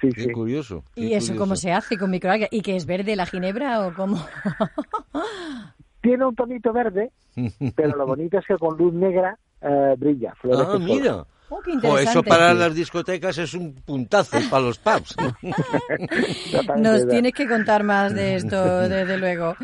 Sí, 0.00 0.08
Qué 0.14 0.24
sí. 0.24 0.32
curioso. 0.32 0.82
qué 0.96 1.00
¿Y 1.02 1.14
eso 1.14 1.34
cómo 1.34 1.50
curioso. 1.50 1.62
se 1.62 1.72
hace 1.72 1.96
con 1.96 2.10
microalgas? 2.10 2.48
¿Y 2.50 2.60
que 2.60 2.74
es 2.74 2.86
verde 2.86 3.14
la 3.14 3.24
ginebra 3.24 3.86
o 3.86 3.94
cómo? 3.94 4.16
Tiene 6.00 6.24
un 6.24 6.34
tonito 6.34 6.72
verde, 6.72 7.12
pero 7.76 7.96
lo 7.96 8.04
bonito 8.06 8.38
es 8.38 8.46
que 8.46 8.56
con 8.58 8.76
luz 8.76 8.92
negra 8.92 9.38
eh, 9.60 9.94
brilla. 9.96 10.34
florece 10.40 10.72
Ah, 10.74 10.78
mira. 10.80 11.24
Oh, 11.54 11.60
qué 11.62 11.72
Jo, 11.72 11.76
interesante. 11.76 12.10
eso 12.10 12.22
para 12.22 12.54
las 12.54 12.74
discotecas 12.74 13.36
es 13.36 13.52
un 13.52 13.74
puntazo 13.74 14.38
para 14.48 14.62
los 14.62 14.78
pubs. 14.78 15.14
Nos 16.78 17.06
tienes 17.08 17.32
que 17.34 17.46
contar 17.46 17.82
más 17.84 18.14
de 18.14 18.36
esto, 18.36 18.80
desde 18.88 19.18
luego. 19.18 19.54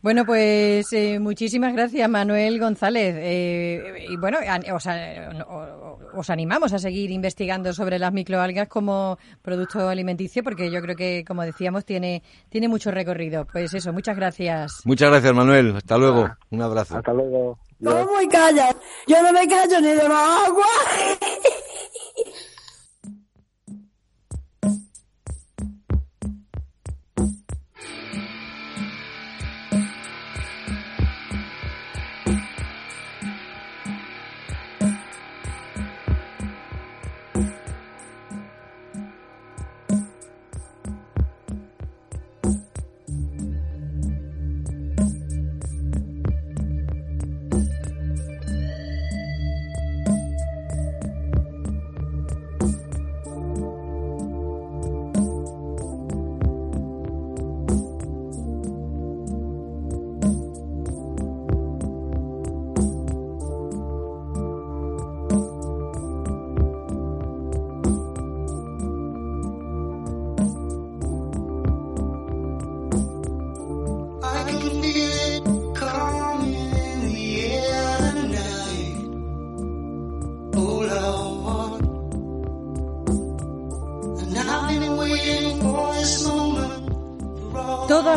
Bueno, 0.00 0.24
pues 0.24 0.90
eh, 0.92 1.18
muchísimas 1.18 1.74
gracias, 1.74 2.08
Manuel 2.08 2.58
González. 2.58 3.14
Eh, 3.18 4.06
y 4.08 4.16
bueno, 4.16 4.38
an- 4.48 4.64
os, 4.72 4.86
o- 4.86 5.98
os 6.14 6.30
animamos 6.30 6.72
a 6.72 6.78
seguir 6.78 7.10
investigando 7.10 7.72
sobre 7.74 7.98
las 7.98 8.12
microalgas 8.12 8.68
como 8.68 9.18
producto 9.42 9.88
alimenticio, 9.88 10.42
porque 10.42 10.70
yo 10.70 10.80
creo 10.80 10.96
que, 10.96 11.22
como 11.26 11.42
decíamos, 11.42 11.84
tiene, 11.84 12.22
tiene 12.48 12.68
mucho 12.68 12.90
recorrido. 12.90 13.46
Pues 13.50 13.74
eso, 13.74 13.92
muchas 13.92 14.16
gracias. 14.16 14.80
Muchas 14.84 15.10
gracias, 15.10 15.34
Manuel. 15.34 15.76
Hasta 15.76 15.98
luego. 15.98 16.30
Un 16.50 16.62
abrazo. 16.62 16.96
Hasta 16.96 17.12
luego. 17.12 17.58
¿Cómo 17.82 18.20
y 18.22 18.28
calla? 18.28 18.74
Yo 19.06 19.22
no 19.22 19.32
me 19.32 19.46
callo 19.46 19.80
ni 19.80 19.88
de 19.88 20.02
agua. 20.02 20.66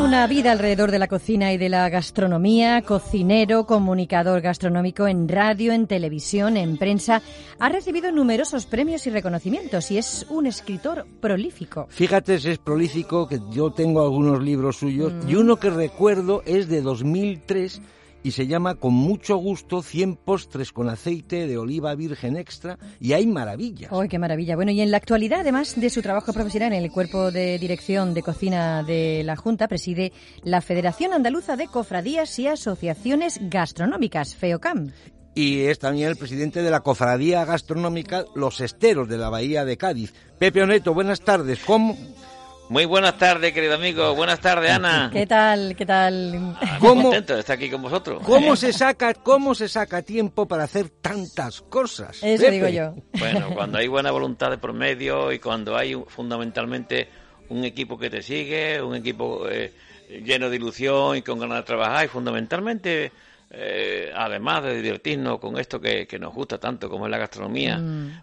una 0.10 0.25
vida 0.25 0.51
alrededor 0.51 0.89
de 0.89 0.98
la 0.98 1.08
cocina 1.08 1.54
y 1.54 1.60
de 1.60 1.70
la 1.70 1.88
gastronomía, 1.88 2.82
cocinero, 2.82 3.68
comunicador 3.68 4.42
gastronómico 4.42 5.08
en 5.08 5.30
radio, 5.30 5.72
en 5.72 5.86
televisión, 5.86 6.58
en 6.58 6.78
prensa, 6.78 7.22
ha 7.60 7.70
recibido 7.70 8.12
numerosos 8.12 8.66
premios 8.66 9.06
y 9.06 9.12
reconocimientos 9.12 9.92
y 9.92 10.00
es 10.00 10.25
un 10.32 10.48
escritor 10.48 11.06
prolífico. 11.22 11.86
Fíjate 11.92 12.39
si 12.39 12.50
es 12.50 12.58
prolífico, 12.58 13.28
que 13.28 13.39
yo 13.51 13.70
tengo 13.70 14.01
algunos 14.01 14.42
libros 14.42 14.78
suyos, 14.78 15.13
y 15.28 15.36
uno 15.36 15.58
que 15.58 15.70
recuerdo 15.70 16.42
es 16.48 16.68
de 16.70 16.82
2003 16.82 17.80
y 18.24 18.32
se 18.32 18.48
llama 18.48 18.76
Con 18.76 18.94
mucho 18.94 19.38
gusto 19.38 19.82
100 19.82 20.16
postres 20.16 20.72
con 20.72 20.90
aceite 20.90 21.48
de 21.48 21.58
oliva 21.58 21.96
virgen 21.96 22.38
extra 22.38 22.78
y 23.00 23.14
hay 23.14 23.28
maravillas. 23.28 23.92
¡Ay, 23.92 24.08
qué 24.08 24.20
maravilla! 24.20 24.56
Bueno, 24.56 24.72
y 24.72 24.82
en 24.82 24.92
la 24.92 24.98
actualidad, 24.98 25.42
además 25.42 25.80
de 25.80 25.90
su 25.90 26.02
trabajo 26.02 26.34
profesional 26.34 26.74
en 26.74 26.84
el 26.84 26.92
cuerpo 26.92 27.32
de 27.32 27.58
dirección 27.60 28.14
de 28.14 28.24
cocina 28.24 28.84
de 28.84 29.24
la 29.24 29.36
Junta, 29.36 29.68
preside 29.68 30.12
la 30.44 30.62
Federación 30.62 31.14
Andaluza 31.14 31.56
de 31.56 31.68
Cofradías 31.68 32.38
y 32.40 32.48
Asociaciones 32.48 33.40
Gastronómicas, 33.42 34.36
FEOCAM. 34.36 34.92
Y 35.36 35.62
es 35.62 35.80
también 35.80 36.10
el 36.10 36.18
presidente 36.18 36.62
de 36.62 36.72
la 36.72 36.82
cofradía 36.82 37.46
gastronómica 37.46 38.26
Los 38.36 38.60
Esteros 38.62 39.08
de 39.08 39.18
la 39.18 39.30
Bahía 39.30 39.64
de 39.64 39.78
Cádiz. 39.78 40.14
Pepe 40.38 40.64
Oneto, 40.64 40.94
buenas 40.94 41.22
tardes. 41.22 41.60
¿Cómo, 41.66 41.96
Muy 42.70 42.86
buenas 42.86 43.18
tardes, 43.18 43.52
querido 43.52 43.74
amigo. 43.74 44.14
Buenas 44.14 44.40
tardes, 44.40 44.70
Ana. 44.70 45.10
¿Qué 45.12 45.26
tal? 45.26 45.76
¿Qué 45.76 45.88
tal? 45.88 46.56
¿Cómo? 46.80 47.04
Contento 47.04 47.34
de 47.34 47.40
estar 47.40 47.56
aquí 47.58 47.68
con 47.70 47.82
vosotros. 47.82 48.22
cómo 48.24 48.56
se 48.56 48.72
saca, 48.74 49.16
cómo 49.16 49.56
se 49.56 49.68
saca 49.68 50.04
tiempo 50.04 50.48
para 50.48 50.66
hacer 50.66 50.90
tantas 50.90 51.62
cosas? 51.62 52.20
Eso 52.22 52.44
Pepe? 52.44 52.52
digo 52.52 52.68
yo. 52.68 52.94
Bueno, 53.18 53.50
cuando 53.56 53.80
hay 53.80 53.88
buena 53.88 54.12
voluntad 54.12 54.52
de 54.52 54.60
por 54.60 54.74
medio 54.74 55.32
y 55.32 55.40
cuando 55.40 55.76
hay 55.76 55.96
un- 55.96 56.06
fundamentalmente 56.06 57.10
un 57.50 57.64
equipo 57.66 57.98
que 57.98 58.12
te 58.12 58.22
sigue, 58.22 58.80
un 58.84 58.96
equipo 58.96 59.50
eh, 59.50 59.74
lleno 60.24 60.48
de 60.52 60.58
ilusión 60.58 61.18
y 61.18 61.24
con 61.24 61.40
ganas 61.40 61.58
de 61.58 61.64
trabajar 61.64 62.06
y 62.06 62.08
fundamentalmente, 62.08 63.12
eh, 63.51 64.12
además 64.15 64.63
de 64.63 64.82
divertirnos 64.82 65.39
con 65.39 65.58
esto 65.58 65.79
que, 65.82 66.06
que 66.06 66.20
nos 66.20 66.34
gusta 66.34 66.60
tanto 66.60 66.89
como 66.89 67.06
es 67.06 67.12
la 67.12 67.18
gastronomía, 67.18 67.82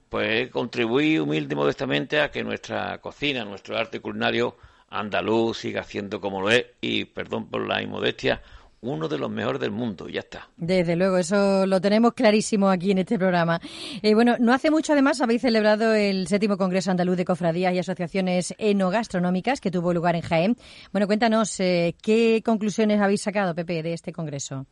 pues 0.08 0.50
contribuir 0.50 1.20
humilde 1.20 1.54
y 1.54 1.56
modestamente 1.56 2.20
a 2.20 2.30
que 2.30 2.44
nuestra 2.44 2.98
cocina, 2.98 3.44
nuestro 3.44 3.76
arte 3.76 4.00
culinario 4.00 4.56
andaluz 4.88 5.58
siga 5.58 5.82
siendo 5.82 6.20
como 6.20 6.40
lo 6.40 6.50
es 6.50 6.64
y, 6.80 7.06
perdón 7.06 7.48
por 7.48 7.66
la 7.66 7.82
inmodestia, 7.82 8.40
uno 8.82 9.08
de 9.08 9.18
los 9.18 9.30
mejores 9.30 9.60
del 9.60 9.70
mundo. 9.70 10.08
Ya 10.08 10.20
está. 10.20 10.48
Desde 10.56 10.94
luego, 10.96 11.18
eso 11.18 11.66
lo 11.66 11.80
tenemos 11.80 12.14
clarísimo 12.14 12.68
aquí 12.68 12.92
en 12.92 12.98
este 12.98 13.18
programa. 13.18 13.60
Eh, 14.02 14.14
bueno, 14.14 14.36
no 14.38 14.52
hace 14.52 14.70
mucho 14.70 14.92
además 14.92 15.20
habéis 15.20 15.42
celebrado 15.42 15.92
el 15.94 16.28
séptimo 16.28 16.56
Congreso 16.56 16.90
Andaluz 16.90 17.16
de 17.16 17.24
Cofradías 17.24 17.74
y 17.74 17.78
Asociaciones 17.78 18.54
Enogastronómicas 18.58 19.60
que 19.60 19.70
tuvo 19.70 19.92
lugar 19.92 20.14
en 20.14 20.22
Jaén. 20.22 20.56
Bueno, 20.92 21.06
cuéntanos, 21.06 21.58
eh, 21.60 21.96
¿qué 22.00 22.42
conclusiones 22.44 23.00
habéis 23.00 23.22
sacado, 23.22 23.54
Pepe, 23.54 23.82
de 23.82 23.92
este 23.92 24.12
Congreso? 24.12 24.66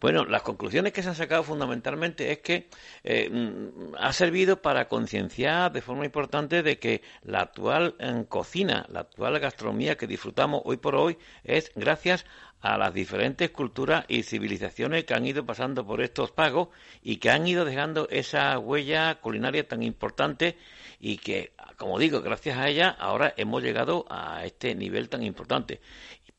Bueno, 0.00 0.24
las 0.24 0.42
conclusiones 0.42 0.92
que 0.92 1.02
se 1.02 1.08
han 1.08 1.14
sacado 1.14 1.42
fundamentalmente 1.42 2.30
es 2.30 2.38
que 2.38 2.68
eh, 3.04 3.28
mm, 3.30 3.94
ha 3.98 4.12
servido 4.12 4.62
para 4.62 4.88
concienciar 4.88 5.72
de 5.72 5.82
forma 5.82 6.04
importante 6.04 6.62
de 6.62 6.78
que 6.78 7.02
la 7.22 7.40
actual 7.40 7.94
eh, 7.98 8.24
cocina, 8.28 8.86
la 8.90 9.00
actual 9.00 9.38
gastronomía 9.38 9.96
que 9.96 10.06
disfrutamos 10.06 10.62
hoy 10.64 10.76
por 10.76 10.94
hoy 10.94 11.18
es 11.44 11.72
gracias 11.74 12.24
a 12.60 12.76
las 12.76 12.92
diferentes 12.92 13.50
culturas 13.50 14.04
y 14.08 14.22
civilizaciones 14.22 15.04
que 15.04 15.14
han 15.14 15.26
ido 15.26 15.46
pasando 15.46 15.86
por 15.86 16.00
estos 16.00 16.32
pagos 16.32 16.68
y 17.02 17.16
que 17.18 17.30
han 17.30 17.46
ido 17.46 17.64
dejando 17.64 18.08
esa 18.10 18.58
huella 18.58 19.16
culinaria 19.20 19.66
tan 19.66 19.82
importante 19.82 20.56
y 21.00 21.18
que, 21.18 21.52
como 21.76 21.98
digo, 21.98 22.20
gracias 22.20 22.58
a 22.58 22.68
ella 22.68 22.88
ahora 22.90 23.32
hemos 23.36 23.62
llegado 23.62 24.06
a 24.10 24.44
este 24.44 24.74
nivel 24.74 25.08
tan 25.08 25.22
importante, 25.22 25.80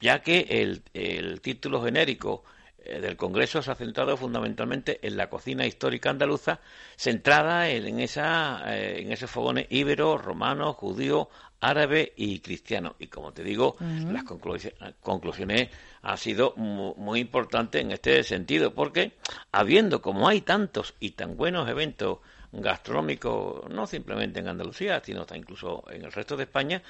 ya 0.01 0.21
que 0.21 0.45
el, 0.49 1.41
título 1.41 1.81
genérico 1.81 2.43
del 2.99 3.15
Congreso 3.17 3.61
se 3.61 3.71
ha 3.71 3.75
centrado 3.75 4.17
fundamentalmente 4.17 4.99
en 5.05 5.15
la 5.17 5.29
cocina 5.29 5.65
histórica 5.65 6.09
andaluza, 6.09 6.59
centrada 6.95 7.69
en, 7.69 7.99
esa, 7.99 8.61
eh, 8.75 9.01
en 9.01 9.11
esos 9.11 9.29
fogones 9.29 9.67
íberos, 9.69 10.23
romanos, 10.23 10.75
judíos, 10.75 11.27
árabes 11.61 12.11
y 12.15 12.39
cristianos. 12.39 12.93
Y 12.99 13.07
como 13.07 13.31
te 13.33 13.43
digo, 13.43 13.75
las 14.13 14.23
conclu- 14.23 14.73
conclusiones 15.01 15.69
ha 16.01 16.15
sido 16.17 16.53
mu- 16.55 16.93
muy 16.95 17.19
importante 17.19 17.79
en 17.79 17.91
este 17.91 18.23
sentido, 18.23 18.73
porque 18.73 19.13
habiendo 19.51 20.01
como 20.01 20.27
hay 20.27 20.41
tantos 20.41 20.93
y 20.99 21.11
tan 21.11 21.35
buenos 21.35 21.67
eventos 21.69 22.19
gastronómicos, 22.51 23.69
no 23.69 23.85
simplemente 23.87 24.39
en 24.39 24.47
Andalucía, 24.47 25.01
sino 25.03 25.21
hasta 25.21 25.37
incluso 25.37 25.83
en 25.91 26.03
el 26.05 26.11
resto 26.11 26.35
de 26.35 26.43
España, 26.43 26.81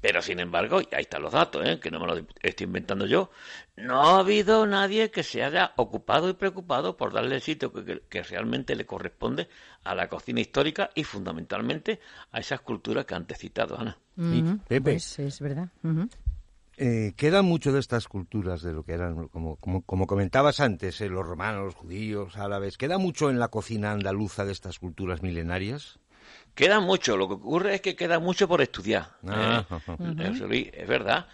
pero 0.00 0.20
sin 0.22 0.40
embargo, 0.40 0.80
y 0.80 0.88
ahí 0.94 1.02
están 1.02 1.22
los 1.22 1.32
datos, 1.32 1.64
¿eh? 1.66 1.78
que 1.80 1.90
no 1.90 2.00
me 2.00 2.06
los 2.06 2.22
estoy 2.42 2.64
inventando 2.66 3.06
yo, 3.06 3.30
no 3.76 4.02
ha 4.02 4.18
habido 4.20 4.66
nadie 4.66 5.10
que 5.10 5.22
se 5.22 5.42
haya 5.44 5.72
ocupado 5.76 6.28
y 6.28 6.34
preocupado 6.34 6.96
por 6.96 7.12
darle 7.12 7.36
el 7.36 7.40
sitio 7.42 7.72
que, 7.72 7.84
que- 7.84 8.00
que 8.08 8.22
realmente 8.22 8.74
le 8.76 8.86
corresponde 8.86 9.48
a 9.84 9.94
la 9.94 10.08
cocina 10.08 10.40
histórica 10.40 10.90
y 10.94 11.04
fundamentalmente 11.04 12.00
a 12.32 12.40
esas 12.40 12.60
culturas 12.60 13.04
que 13.04 13.14
antes 13.14 13.38
citado, 13.38 13.78
Ana. 13.78 13.96
Ujú, 14.16 14.58
Pepe. 14.68 14.80
Pues 14.92 15.18
es 15.18 15.40
verdad. 15.40 15.68
Eh, 16.76 17.12
queda 17.16 17.42
mucho 17.42 17.72
de 17.72 17.80
estas 17.80 18.08
culturas, 18.08 18.62
de 18.62 18.72
lo 18.72 18.82
que 18.84 18.92
eran, 18.92 19.28
como, 19.28 19.56
como, 19.56 19.82
como 19.82 20.06
comentabas 20.06 20.60
antes, 20.60 21.00
eh, 21.00 21.08
los 21.08 21.26
romanos, 21.26 21.64
los 21.64 21.74
judíos, 21.74 22.36
árabes, 22.36 22.76
¿queda 22.76 22.98
mucho 22.98 23.30
en 23.30 23.38
la 23.38 23.48
cocina 23.48 23.92
andaluza 23.92 24.44
de 24.44 24.52
estas 24.52 24.78
culturas 24.78 25.22
milenarias? 25.22 25.98
Queda 26.54 26.80
mucho, 26.80 27.16
lo 27.16 27.28
que 27.28 27.34
ocurre 27.34 27.74
es 27.76 27.80
que 27.80 27.96
queda 27.96 28.18
mucho 28.18 28.46
por 28.48 28.60
estudiar. 28.62 29.10
Ah, 29.26 29.64
¿eh? 29.98 30.28
José 30.28 30.46
Luis, 30.46 30.70
es 30.72 30.86
verdad. 30.88 31.26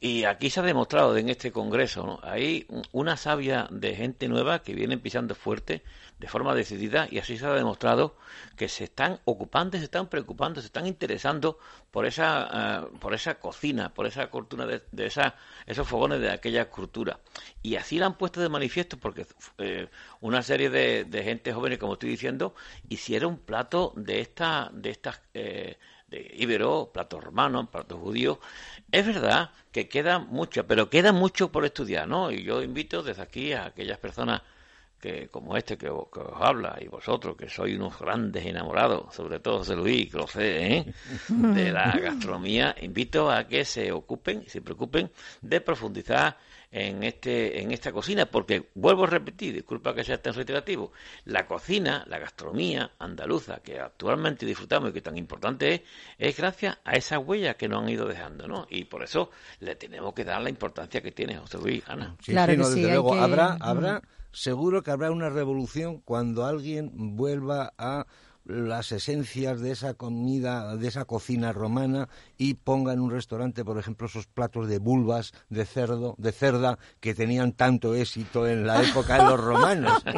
Y 0.00 0.24
aquí 0.24 0.50
se 0.50 0.60
ha 0.60 0.62
demostrado 0.62 1.16
en 1.16 1.28
este 1.28 1.52
congreso. 1.52 2.20
Hay 2.22 2.66
una 2.92 3.16
savia 3.16 3.68
de 3.70 3.94
gente 3.94 4.28
nueva 4.28 4.62
que 4.62 4.74
viene 4.74 4.98
pisando 4.98 5.34
fuerte 5.34 5.82
de 6.18 6.28
forma 6.28 6.54
decidida 6.54 7.08
y 7.10 7.18
así 7.18 7.36
se 7.36 7.46
ha 7.46 7.52
demostrado 7.52 8.16
que 8.56 8.68
se 8.68 8.84
están 8.84 9.18
ocupando, 9.24 9.76
se 9.76 9.84
están 9.84 10.06
preocupando, 10.06 10.60
se 10.60 10.66
están 10.66 10.86
interesando 10.86 11.58
por 11.90 12.06
esa, 12.06 12.46
ah, 12.50 12.88
por 13.00 13.12
esa 13.12 13.40
cocina, 13.40 13.92
por 13.92 14.06
esa 14.06 14.28
cultura 14.28 14.64
de, 14.64 14.82
de 14.92 15.06
esa, 15.06 15.34
esos 15.66 15.88
fogones 15.88 16.20
de 16.20 16.30
aquella 16.30 16.68
cultura. 16.70 17.18
Y 17.60 17.74
así 17.74 17.98
la 17.98 18.06
han 18.06 18.16
puesto 18.16 18.40
de 18.40 18.48
manifiesto 18.48 18.98
porque 18.98 19.26
eh, 19.58 19.88
una 20.20 20.42
serie 20.42 20.70
de, 20.70 21.22
gente 21.24 21.52
joven, 21.52 21.76
como 21.76 21.94
estoy 21.94 22.10
diciendo, 22.10 22.54
hicieron 22.88 23.32
un 23.32 23.38
plato 23.38 23.92
de 23.96 24.20
esta, 24.20 24.70
de 24.72 24.90
estas 24.90 25.20
eh, 25.34 25.78
de 26.12 26.30
íbero, 26.36 26.90
platos 26.92 27.24
romanos, 27.24 27.68
platos 27.70 27.98
judíos. 27.98 28.38
Es 28.92 29.04
verdad 29.06 29.50
que 29.72 29.88
queda 29.88 30.18
mucho, 30.20 30.66
pero 30.66 30.88
queda 30.88 31.12
mucho 31.12 31.50
por 31.50 31.64
estudiar, 31.64 32.06
¿no? 32.06 32.30
Y 32.30 32.44
yo 32.44 32.62
invito 32.62 33.02
desde 33.02 33.22
aquí 33.22 33.52
a 33.52 33.64
aquellas 33.66 33.98
personas 33.98 34.42
que 35.00 35.26
como 35.28 35.56
este 35.56 35.76
que, 35.76 35.88
os- 35.88 36.06
habla 36.36 36.78
y 36.80 36.86
vosotros 36.86 37.36
que 37.36 37.48
sois 37.48 37.74
unos 37.76 37.98
grandes 37.98 38.46
enamorados, 38.46 39.12
sobre 39.14 39.40
todo 39.40 39.58
José 39.58 39.74
Luis, 39.74 40.10
que 40.12 40.18
lo 40.18 40.28
¿eh? 40.36 40.86
de 41.28 41.72
la 41.72 41.98
gastronomía, 41.98 42.76
invito 42.82 43.28
a 43.30 43.42
que 43.48 43.64
se 43.64 43.90
ocupen, 43.90 44.44
se 44.48 44.60
preocupen 44.60 45.10
de 45.40 45.60
profundizar 45.60 46.36
en 46.72 47.02
este 47.04 47.60
en 47.60 47.70
esta 47.70 47.92
cocina, 47.92 48.26
porque 48.26 48.70
vuelvo 48.74 49.04
a 49.04 49.06
repetir, 49.06 49.52
disculpa 49.54 49.94
que 49.94 50.02
sea 50.04 50.20
tan 50.20 50.32
reiterativo, 50.34 50.90
la 51.26 51.46
cocina, 51.46 52.04
la 52.08 52.18
gastronomía 52.18 52.90
andaluza 52.98 53.60
que 53.62 53.78
actualmente 53.78 54.46
disfrutamos 54.46 54.90
y 54.90 54.92
que 54.94 55.02
tan 55.02 55.16
importante 55.18 55.74
es, 55.74 55.82
es 56.18 56.36
gracias 56.36 56.78
a 56.84 56.92
esas 56.92 57.18
huellas 57.24 57.56
que 57.56 57.68
nos 57.68 57.82
han 57.82 57.90
ido 57.90 58.06
dejando, 58.08 58.48
¿no? 58.48 58.66
Y 58.70 58.84
por 58.84 59.02
eso 59.04 59.30
le 59.60 59.76
tenemos 59.76 60.14
que 60.14 60.24
dar 60.24 60.40
la 60.40 60.48
importancia 60.48 61.02
que 61.02 61.12
tiene 61.12 61.36
José 61.36 61.58
Luis, 61.58 61.84
Ana. 61.86 62.16
Sí, 62.22 62.32
Claro 62.32 62.52
sí, 62.52 62.58
no, 62.58 62.68
desde 62.70 62.82
luego. 62.90 63.12
que- 63.12 63.18
Habrá, 63.20 63.56
habrá, 63.60 64.02
seguro 64.32 64.82
que 64.82 64.90
habrá 64.90 65.10
una 65.10 65.28
revolución 65.28 66.00
cuando 66.00 66.46
alguien 66.46 66.90
vuelva 67.16 67.74
a 67.76 68.06
las 68.44 68.90
esencias 68.92 69.60
de 69.60 69.70
esa 69.70 69.94
comida, 69.94 70.76
de 70.76 70.88
esa 70.88 71.04
cocina 71.04 71.52
romana 71.52 72.08
y 72.38 72.54
ponga 72.54 72.92
en 72.92 73.00
un 73.00 73.10
restaurante, 73.10 73.64
por 73.64 73.78
ejemplo, 73.78 74.06
esos 74.08 74.26
platos 74.26 74.68
de 74.68 74.78
bulbas 74.78 75.32
de 75.48 75.64
cerdo, 75.64 76.14
de 76.18 76.32
cerda 76.32 76.78
que 77.00 77.14
tenían 77.14 77.52
tanto 77.52 77.94
éxito 77.94 78.48
en 78.48 78.66
la 78.66 78.82
época 78.82 79.18
de 79.18 79.24
los 79.30 79.40
romanos. 79.40 80.02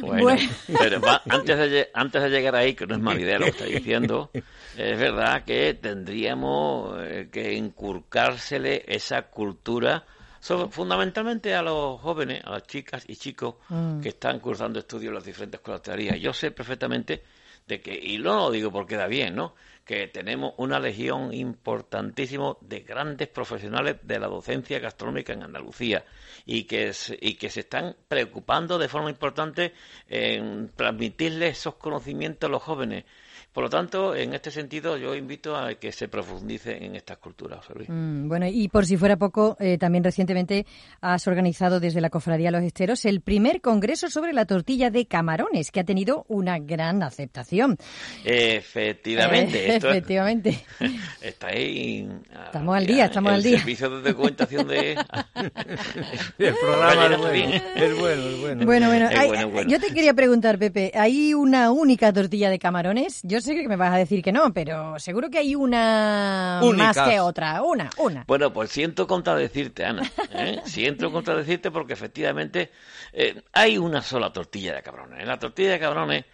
Bueno, 0.00 0.22
Bueno. 0.24 0.42
pero 0.78 1.00
va- 1.00 1.22
antes, 1.28 1.56
de, 1.58 1.70
lle- 1.70 1.88
antes 1.94 2.22
de 2.22 2.30
llegar 2.30 2.56
ahí, 2.56 2.74
que 2.74 2.86
no 2.86 2.94
es 2.94 3.00
mala 3.00 3.20
idea 3.20 3.38
lo 3.38 3.44
que 3.44 3.50
está 3.50 3.64
diciendo, 3.66 4.30
es 4.32 4.98
verdad 4.98 5.44
que 5.44 5.74
tendríamos 5.74 6.96
eh, 7.02 7.28
que 7.30 7.52
inculcársele 7.54 8.84
esa 8.88 9.22
cultura, 9.30 10.04
sobre- 10.40 10.68
fundamentalmente 10.70 11.54
a 11.54 11.62
los 11.62 12.00
jóvenes, 12.00 12.42
a 12.44 12.50
las 12.50 12.62
chicas 12.66 13.04
y 13.08 13.16
chicos 13.16 13.54
Mm. 13.68 14.00
que 14.00 14.08
están 14.10 14.40
cursando 14.40 14.78
estudios 14.80 15.10
en 15.10 15.14
las 15.14 15.24
diferentes 15.24 15.60
colaterías. 15.60 16.18
Yo 16.20 16.32
sé 16.32 16.50
perfectamente 16.50 17.22
de 17.66 17.80
que, 17.80 17.94
y 17.94 18.18
no 18.18 18.36
lo 18.36 18.50
digo 18.50 18.72
porque 18.72 18.96
da 18.96 19.06
bien, 19.06 19.36
¿no? 19.36 19.54
que 19.84 20.06
tenemos 20.08 20.54
una 20.58 20.78
legión 20.78 21.32
importantísima 21.34 22.54
de 22.60 22.80
grandes 22.80 23.26
profesionales 23.28 23.96
de 24.02 24.20
la 24.20 24.28
docencia 24.28 24.78
gastronómica 24.78 25.32
en 25.32 25.42
Andalucía 25.42 26.04
y 26.46 26.62
que, 26.64 26.92
y 27.20 27.34
que 27.34 27.50
se 27.50 27.60
están 27.60 27.96
preocupando 28.06 28.78
de 28.78 28.88
forma 28.88 29.10
importante 29.10 29.72
en 30.08 30.70
transmitirles 30.76 31.58
esos 31.58 31.74
conocimientos 31.74 32.46
a 32.48 32.52
los 32.52 32.62
jóvenes. 32.62 33.04
Por 33.52 33.64
lo 33.64 33.70
tanto, 33.70 34.14
en 34.14 34.32
este 34.32 34.50
sentido, 34.52 34.96
yo 34.96 35.14
invito 35.14 35.56
a 35.56 35.74
que 35.74 35.90
se 35.90 36.06
profundice 36.06 36.84
en 36.84 36.94
estas 36.94 37.18
culturas, 37.18 37.58
José 37.58 37.72
Luis. 37.74 37.88
Mm, 37.90 38.28
Bueno, 38.28 38.46
y 38.46 38.68
por 38.68 38.86
si 38.86 38.96
fuera 38.96 39.16
poco, 39.16 39.56
eh, 39.58 39.76
también 39.76 40.04
recientemente 40.04 40.66
has 41.00 41.26
organizado 41.26 41.80
desde 41.80 42.00
la 42.00 42.10
Cofradía 42.10 42.50
Los 42.52 42.62
Esteros 42.62 43.04
el 43.04 43.20
primer 43.22 43.60
congreso 43.60 44.08
sobre 44.08 44.32
la 44.32 44.44
tortilla 44.46 44.90
de 44.90 45.06
camarones, 45.06 45.72
que 45.72 45.80
ha 45.80 45.84
tenido 45.84 46.24
una 46.28 46.58
gran 46.60 47.02
aceptación. 47.02 47.76
Efectivamente, 48.24 49.58
Eh, 49.66 49.74
esto 49.76 49.88
es- 49.88 49.96
efectivamente. 49.96 50.64
está 51.20 51.48
ahí. 51.48 52.08
ah, 52.34 52.44
Estamos 52.46 52.76
al 52.76 52.86
día, 52.86 53.04
estamos 53.06 53.30
el 53.30 53.36
al 53.36 53.42
día. 53.42 53.58
servicio 53.58 53.90
de 54.00 54.10
documentación 54.12 54.68
de. 54.68 54.92
El 56.38 56.54
programa 56.54 57.06
es 57.06 57.18
bueno, 57.18 57.32
bien. 57.32 57.62
es 57.76 57.98
bueno, 57.98 58.22
es 58.22 58.40
bueno. 58.40 58.64
Bueno, 58.66 58.86
bueno, 58.88 59.08
Es 59.10 59.18
hay- 59.18 59.28
bueno, 59.28 59.46
es 59.48 59.52
bueno. 59.52 59.70
yo 59.70 59.80
te 59.80 59.92
quería 59.92 60.14
preguntar, 60.14 60.58
Pepe, 60.58 60.92
¿hay 60.94 61.34
una 61.34 61.70
única 61.72 62.12
tortilla 62.12 62.48
de 62.50 62.58
camarones? 62.58 63.20
Yo 63.24 63.39
sé 63.40 63.54
que 63.54 63.68
me 63.68 63.76
vas 63.76 63.92
a 63.92 63.96
decir 63.96 64.22
que 64.22 64.32
no, 64.32 64.52
pero 64.52 64.98
seguro 64.98 65.30
que 65.30 65.38
hay 65.38 65.54
una 65.54 66.60
Únicas. 66.62 66.96
más 66.96 67.08
que 67.08 67.20
otra. 67.20 67.62
Una, 67.62 67.90
una. 67.98 68.24
Bueno, 68.26 68.52
pues 68.52 68.70
siento 68.70 69.06
contradecirte, 69.06 69.84
Ana. 69.84 70.02
¿eh? 70.32 70.60
Siento 70.64 71.10
contradecirte 71.10 71.70
porque 71.70 71.92
efectivamente 71.92 72.70
eh, 73.12 73.42
hay 73.52 73.78
una 73.78 74.02
sola 74.02 74.32
tortilla 74.32 74.74
de 74.74 74.82
cabrones. 74.82 75.26
La 75.26 75.38
tortilla 75.38 75.72
de 75.72 75.78
cabrones, 75.78 76.24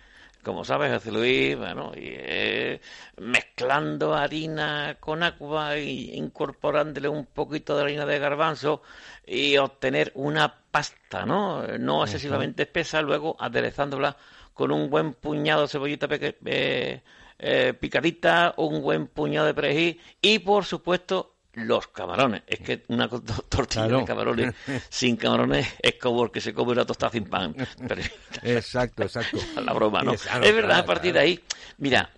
como 0.43 0.65
sabes, 0.65 0.93
José 0.93 1.13
Luis, 1.13 1.57
bueno, 1.57 1.93
y, 1.95 2.03
eh, 2.05 2.81
mezclando 3.19 4.15
harina 4.15 4.97
con 5.01 5.23
agua 5.23 5.77
y 5.79 6.15
incorporándole 6.15 7.09
un 7.09 7.27
poquito 7.27 7.77
de 7.77 7.83
harina 7.83 8.07
de 8.07 8.19
garbanzo 8.19 8.83
y 9.27 9.57
obtener 9.57 10.13
una 10.15 10.55
pasta, 10.71 11.27
¿no? 11.27 11.67
No 11.79 12.05
excesivamente 12.05 12.63
espesa, 12.65 13.03
luego 13.03 13.37
aderezándola 13.39 14.17
con 14.57 14.73
un 14.73 14.89
buen 14.89 15.13
puñado 15.13 15.63
de 15.63 15.69
cebollita 15.69 16.09
peque- 16.09 16.39
eh, 16.47 17.03
eh, 17.39 17.75
picadita, 17.79 18.55
un 18.57 18.81
buen 18.81 19.07
puñado 19.09 19.47
de 19.47 19.53
perejil 19.53 20.01
y, 20.23 20.39
por 20.39 20.65
supuesto, 20.65 21.35
los 21.53 21.89
camarones. 21.89 22.43
Es 22.47 22.61
que 22.61 22.83
una 22.89 23.07
tortilla 23.09 23.85
Claro. 23.85 23.99
de 24.01 24.05
camarones 24.07 24.55
sin 24.89 25.17
camarones 25.17 25.67
es 25.83 25.95
como 25.97 26.25
el 26.25 26.31
que 26.31 26.41
se 26.41 26.55
come 26.55 26.73
una 26.73 26.87
tostada 26.87 27.13
sin 27.13 27.25
pan. 27.27 27.55
Pero- 27.87 28.01
Exacto, 28.43 29.03
exacto. 29.03 29.37
la 29.63 29.73
broma, 29.75 30.03
¿no? 30.03 30.13
Es- 30.15 30.25
verdad, 30.25 30.63
claro, 30.65 30.75
a 30.83 30.87
partir 30.87 31.13
claro. 31.13 31.27
de 31.27 31.31
ahí, 31.33 31.41
mira, 31.77 32.11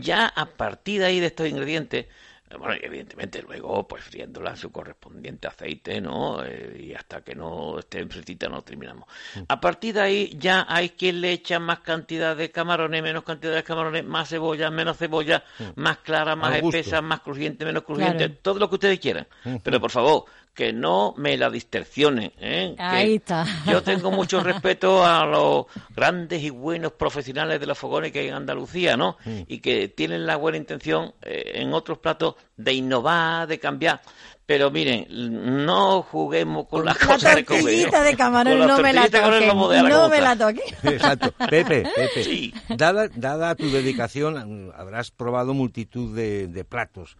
ya 0.00 0.26
a 0.28 0.44
partir 0.46 1.00
de 1.00 1.06
ahí 1.06 1.20
de 1.20 1.26
estos 1.26 1.48
ingredientes, 1.48 2.06
bueno, 2.58 2.74
evidentemente 2.80 3.42
luego, 3.42 3.86
pues 3.88 4.04
friéndola 4.04 4.50
en 4.50 4.56
su 4.56 4.70
correspondiente 4.70 5.48
aceite, 5.48 6.00
¿no? 6.00 6.44
Eh, 6.44 6.86
y 6.90 6.94
hasta 6.94 7.22
que 7.22 7.34
no 7.34 7.78
esté 7.78 8.06
fritita 8.06 8.48
no 8.48 8.62
terminamos. 8.62 9.04
Mm. 9.34 9.40
A 9.48 9.60
partir 9.60 9.94
de 9.94 10.00
ahí 10.00 10.30
ya 10.38 10.64
hay 10.68 10.90
quien 10.90 11.20
le 11.20 11.32
echa 11.32 11.58
más 11.58 11.80
cantidad 11.80 12.36
de 12.36 12.50
camarones, 12.50 13.02
menos 13.02 13.24
cantidad 13.24 13.54
de 13.54 13.64
camarones, 13.64 14.04
más 14.04 14.28
cebolla, 14.28 14.70
menos 14.70 14.96
cebolla, 14.96 15.42
más 15.74 15.98
clara, 15.98 16.36
más 16.36 16.52
Mm. 16.62 16.66
Espesa, 16.66 17.02
más 17.02 17.20
crujiente, 17.20 17.64
menos 17.64 17.82
crujiente, 17.82 18.26
Claro. 18.26 18.34
todo 18.42 18.58
lo 18.60 18.68
que 18.68 18.74
ustedes 18.76 19.00
quieran. 19.00 19.26
Pero 19.62 19.80
por 19.80 19.90
favor, 19.90 20.24
que 20.56 20.72
no 20.72 21.12
me 21.18 21.36
la 21.36 21.50
distorsionen, 21.50 22.32
¿eh? 22.40 22.74
Que 22.76 22.82
Ahí 22.82 23.14
está. 23.16 23.44
Yo 23.70 23.82
tengo 23.82 24.10
mucho 24.10 24.40
respeto 24.42 25.04
a 25.04 25.26
los 25.26 25.66
grandes 25.94 26.42
y 26.42 26.48
buenos 26.50 26.92
profesionales 26.92 27.60
de 27.60 27.66
los 27.66 27.78
fogones 27.78 28.10
que 28.10 28.20
hay 28.20 28.28
en 28.28 28.34
Andalucía, 28.34 28.96
¿no? 28.96 29.18
Y 29.46 29.58
que 29.58 29.88
tienen 29.88 30.26
la 30.26 30.36
buena 30.36 30.56
intención 30.56 31.14
eh, 31.22 31.52
en 31.56 31.74
otros 31.74 31.98
platos 31.98 32.36
de 32.56 32.72
innovar, 32.72 33.46
de 33.46 33.58
cambiar. 33.60 34.00
Pero 34.46 34.70
miren, 34.70 35.06
no 35.66 36.02
juguemos 36.02 36.68
con 36.68 36.84
las 36.86 36.98
La 37.00 37.06
cosas 37.06 37.34
de 37.34 37.44
comer. 37.44 37.90
de 37.90 38.16
camarón 38.16 38.60
no 38.60 38.78
me 38.78 38.92
la 38.94 39.08
dejar 39.08 39.44
No 39.44 40.08
me 40.08 40.20
la 40.20 40.32
está. 40.32 40.46
toques. 40.48 40.72
Exacto. 40.84 41.32
Pepe, 41.50 41.82
Pepe, 41.94 42.24
Sí. 42.24 42.54
dada, 42.76 43.08
dada 43.14 43.54
tu 43.56 43.68
dedicación, 43.70 44.72
habrás 44.74 45.10
probado 45.10 45.52
multitud 45.52 46.16
de, 46.16 46.46
de 46.48 46.64
platos. 46.64 47.16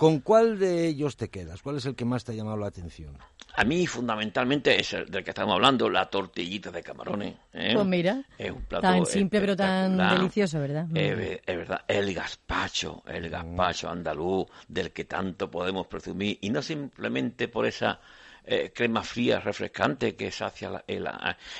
¿Con 0.00 0.20
cuál 0.20 0.58
de 0.58 0.86
ellos 0.86 1.18
te 1.18 1.28
quedas? 1.28 1.60
¿Cuál 1.60 1.76
es 1.76 1.84
el 1.84 1.94
que 1.94 2.06
más 2.06 2.24
te 2.24 2.32
ha 2.32 2.34
llamado 2.34 2.56
la 2.56 2.68
atención? 2.68 3.18
A 3.54 3.64
mí, 3.64 3.86
fundamentalmente, 3.86 4.80
es 4.80 4.94
el 4.94 5.10
del 5.10 5.22
que 5.22 5.28
estamos 5.28 5.52
hablando, 5.54 5.90
la 5.90 6.08
tortillita 6.08 6.70
de 6.70 6.82
camarones. 6.82 7.34
¿eh? 7.52 7.72
Pues 7.74 7.84
mira, 7.86 8.24
Es 8.38 8.50
un 8.50 8.62
plato 8.62 8.86
tan 8.86 9.04
simple 9.04 9.40
pero 9.40 9.54
tan 9.58 9.98
delicioso, 9.98 10.58
¿verdad? 10.58 10.86
Es, 10.94 11.14
ve- 11.18 11.42
es 11.44 11.54
verdad, 11.54 11.82
el 11.86 12.14
gazpacho, 12.14 13.02
el 13.06 13.28
gazpacho 13.28 13.90
andaluz, 13.90 14.46
del 14.68 14.90
que 14.90 15.04
tanto 15.04 15.50
podemos 15.50 15.86
presumir, 15.86 16.38
y 16.40 16.48
no 16.48 16.62
simplemente 16.62 17.48
por 17.48 17.66
esa 17.66 18.00
eh, 18.46 18.72
crema 18.74 19.02
fría, 19.02 19.38
refrescante, 19.38 20.16
que 20.16 20.30
sacia 20.32 20.70
la- 20.70 20.84
el, 20.86 21.06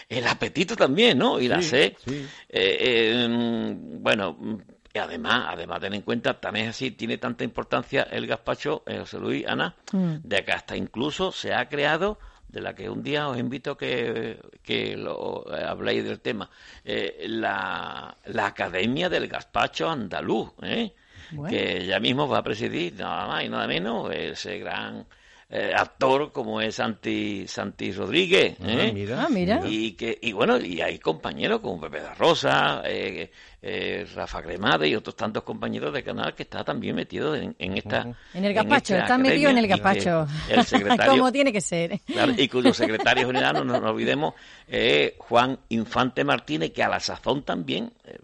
el 0.08 0.26
apetito 0.26 0.74
también, 0.76 1.18
¿no? 1.18 1.38
Y 1.38 1.46
la 1.46 1.60
sed. 1.60 1.92
sí. 2.02 2.26
Eh, 2.48 2.78
eh, 3.18 3.28
mm, 3.28 4.02
bueno, 4.02 4.32
mm, 4.32 4.56
y 4.92 4.98
además, 4.98 5.44
además 5.48 5.80
ten 5.80 5.94
en 5.94 6.02
cuenta, 6.02 6.40
también 6.40 6.66
es 6.66 6.70
así, 6.76 6.90
tiene 6.92 7.18
tanta 7.18 7.44
importancia 7.44 8.02
el 8.10 8.26
gazpacho, 8.26 8.82
eh, 8.86 8.98
José 8.98 9.18
Luis, 9.18 9.46
Ana, 9.46 9.74
Mm. 9.92 10.16
de 10.24 10.44
que 10.44 10.52
hasta 10.52 10.76
incluso 10.76 11.30
se 11.32 11.52
ha 11.54 11.68
creado, 11.68 12.18
de 12.48 12.60
la 12.60 12.74
que 12.74 12.90
un 12.90 13.00
día 13.02 13.28
os 13.28 13.38
invito 13.38 13.76
que, 13.76 14.38
que 14.64 14.96
lo 14.96 15.44
eh, 15.56 15.62
habléis 15.64 16.02
del 16.02 16.18
tema, 16.20 16.50
eh, 16.84 17.24
la, 17.28 18.16
la 18.24 18.46
Academia 18.46 19.08
del 19.08 19.28
Gazpacho 19.28 19.88
Andaluz, 19.88 20.50
¿eh? 20.62 20.92
Bueno. 21.32 21.48
que 21.56 21.86
ya 21.86 22.00
mismo 22.00 22.26
va 22.26 22.38
a 22.38 22.42
presidir 22.42 22.94
nada 22.98 23.28
más 23.28 23.44
y 23.44 23.48
nada 23.48 23.68
menos 23.68 24.10
ese 24.12 24.58
gran 24.58 25.06
eh, 25.48 25.72
actor 25.76 26.32
como 26.32 26.60
es 26.60 26.74
Santi, 26.76 27.44
Santi 27.46 27.92
Rodríguez. 27.92 28.56
¿eh? 28.60 28.88
Ah, 28.88 28.92
mira, 28.92 29.24
Ah, 29.24 29.28
mira. 29.30 29.60
Y 29.64 29.92
que 29.92 30.18
y 30.20 30.32
bueno, 30.32 30.58
y 30.58 30.80
hay 30.80 30.98
compañeros 30.98 31.60
como 31.60 31.80
Pepe 31.80 32.00
da 32.00 32.14
Rosa, 32.14 32.82
eh, 32.84 33.30
eh, 33.62 34.06
Rafa 34.14 34.42
Cremade 34.42 34.88
y 34.88 34.94
otros 34.94 35.14
tantos 35.16 35.42
compañeros 35.42 35.92
de 35.92 36.02
canal 36.02 36.34
que 36.34 36.44
está 36.44 36.64
también 36.64 36.94
metido 36.96 37.34
en, 37.36 37.54
en 37.58 37.76
esta 37.76 38.06
En 38.32 38.44
el 38.44 38.54
gazpacho, 38.54 38.94
esta 38.94 39.04
está 39.04 39.18
metido 39.18 39.50
en 39.50 39.58
el 39.58 39.66
gazpacho. 39.68 40.26
El 40.48 40.64
secretario 40.64 41.12
Como 41.12 41.30
tiene 41.32 41.52
que 41.52 41.60
ser. 41.60 42.00
Claro, 42.06 42.32
y 42.36 42.48
cuyo 42.48 42.72
secretario 42.72 43.26
general, 43.26 43.54
no 43.54 43.64
nos 43.64 43.82
olvidemos, 43.82 44.34
es 44.66 45.12
Juan 45.18 45.58
Infante 45.68 46.24
Martínez, 46.24 46.72
que 46.72 46.82
a 46.82 46.88
la 46.88 47.00
sazón 47.00 47.42
también 47.44 47.92
eh, 48.04 48.18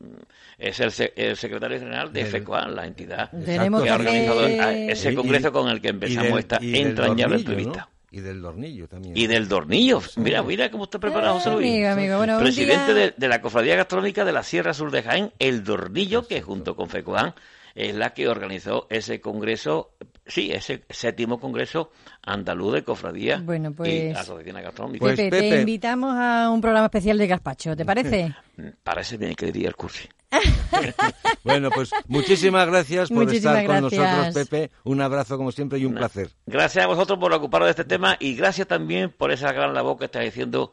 es 0.58 0.80
el, 0.80 0.90
se- 0.90 1.12
el 1.14 1.36
secretario 1.36 1.78
general 1.78 2.10
de 2.12 2.22
Del- 2.22 2.32
FECOA, 2.32 2.68
la 2.68 2.86
entidad 2.86 3.30
Tenemos 3.44 3.82
que 3.82 3.90
ha 3.90 3.94
organizado 3.96 4.46
ese 4.46 5.10
Y- 5.10 5.12
y- 5.12 5.16
congreso 5.16 5.52
con 5.52 5.68
el 5.68 5.80
que 5.82 5.88
y 5.88 5.90
empezamos 5.90 6.28
del- 6.30 6.38
esta 6.38 6.58
entrañable 6.62 7.36
entrevista. 7.36 7.80
¿no? 7.90 7.95
Y 8.10 8.20
del 8.20 8.40
Dornillo 8.40 8.86
también. 8.88 9.16
Y 9.16 9.26
del 9.26 9.48
Dornillo. 9.48 10.00
Mira, 10.16 10.42
mira 10.42 10.70
cómo 10.70 10.84
está 10.84 10.98
preparado 10.98 11.34
José 11.34 11.50
Luis. 11.50 11.66
Amigo, 11.72 11.88
amigo, 11.88 12.16
bueno, 12.18 12.36
un 12.38 12.42
Presidente 12.42 12.94
día- 12.94 13.04
de, 13.06 13.14
de 13.16 13.28
la 13.28 13.40
Cofradía 13.42 13.76
Gastronómica 13.76 14.24
de 14.24 14.32
la 14.32 14.42
Sierra 14.42 14.72
Sur 14.74 14.90
de 14.90 15.02
Jaén, 15.02 15.32
el 15.38 15.64
Dornillo, 15.64 16.26
que 16.26 16.40
junto 16.40 16.76
con 16.76 16.88
FECOAN 16.88 17.34
es 17.74 17.94
la 17.94 18.14
que 18.14 18.26
organizó 18.28 18.86
ese 18.88 19.20
congreso, 19.20 19.90
sí, 20.24 20.50
ese 20.50 20.84
séptimo 20.88 21.38
congreso 21.38 21.90
andaluz 22.22 22.72
de 22.74 22.84
cofradía 22.84 23.38
Bueno, 23.44 23.68
y 23.70 23.72
pues- 23.74 24.16
asociaciones 24.16 24.62
gastronómicas. 24.62 25.00
Pues, 25.06 25.16
Pepe, 25.16 25.40
te 25.50 25.60
invitamos 25.60 26.14
a 26.16 26.48
un 26.50 26.60
programa 26.62 26.86
especial 26.86 27.18
de 27.18 27.26
gazpacho, 27.26 27.76
¿te 27.76 27.84
parece? 27.84 28.34
Para 28.82 29.02
ese 29.02 29.18
tiene 29.18 29.34
que 29.34 29.48
ir 29.48 29.66
al 29.66 29.76
cursi. 29.76 30.08
Bueno, 31.44 31.70
pues 31.70 31.90
muchísimas 32.08 32.66
gracias 32.66 33.08
por 33.08 33.18
Muchísimas 33.24 33.58
estar 33.60 33.66
con 33.80 33.88
gracias. 33.90 34.12
nosotros, 34.16 34.34
Pepe. 34.48 34.70
Un 34.84 35.00
abrazo 35.00 35.36
como 35.36 35.52
siempre 35.52 35.78
y 35.78 35.84
un 35.84 35.94
placer. 35.94 36.30
Gracias 36.46 36.84
a 36.84 36.88
vosotros 36.88 37.18
por 37.18 37.32
ocuparos 37.32 37.66
de 37.66 37.70
este 37.70 37.84
tema 37.84 38.16
y 38.18 38.34
gracias 38.34 38.66
también 38.66 39.10
por 39.16 39.30
esa 39.30 39.52
gran 39.52 39.72
labor 39.72 39.96
que 39.98 40.06
estáis 40.06 40.32
diciendo 40.32 40.72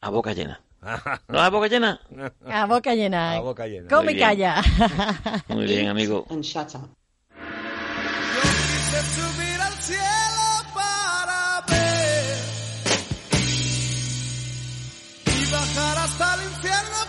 a 0.00 0.10
boca 0.10 0.32
llena. 0.34 0.60
¿No 1.28 1.40
a 1.40 1.48
boca 1.50 1.66
llena? 1.68 2.00
A 2.46 2.66
boca 2.66 2.94
llena. 2.94 3.32
A 3.36 3.40
boca 3.40 3.66
llena. 3.66 3.88
Come 3.88 4.12
y 4.12 4.18
calla. 4.18 4.62
Muy 5.48 5.64
bien, 5.66 5.88
amigo. 5.88 6.26
and 6.30 6.42
shut 6.44 6.74
up. 6.74 6.88
Yo 8.34 8.40
quise 8.42 9.02
subir 9.20 9.60
al 9.60 9.72
cielo 9.74 10.46
para 10.74 11.64
ver 11.68 12.36
y 15.26 15.50
bajar 15.52 15.98
hasta 15.98 16.34
el 16.34 16.42
infierno 16.50 16.99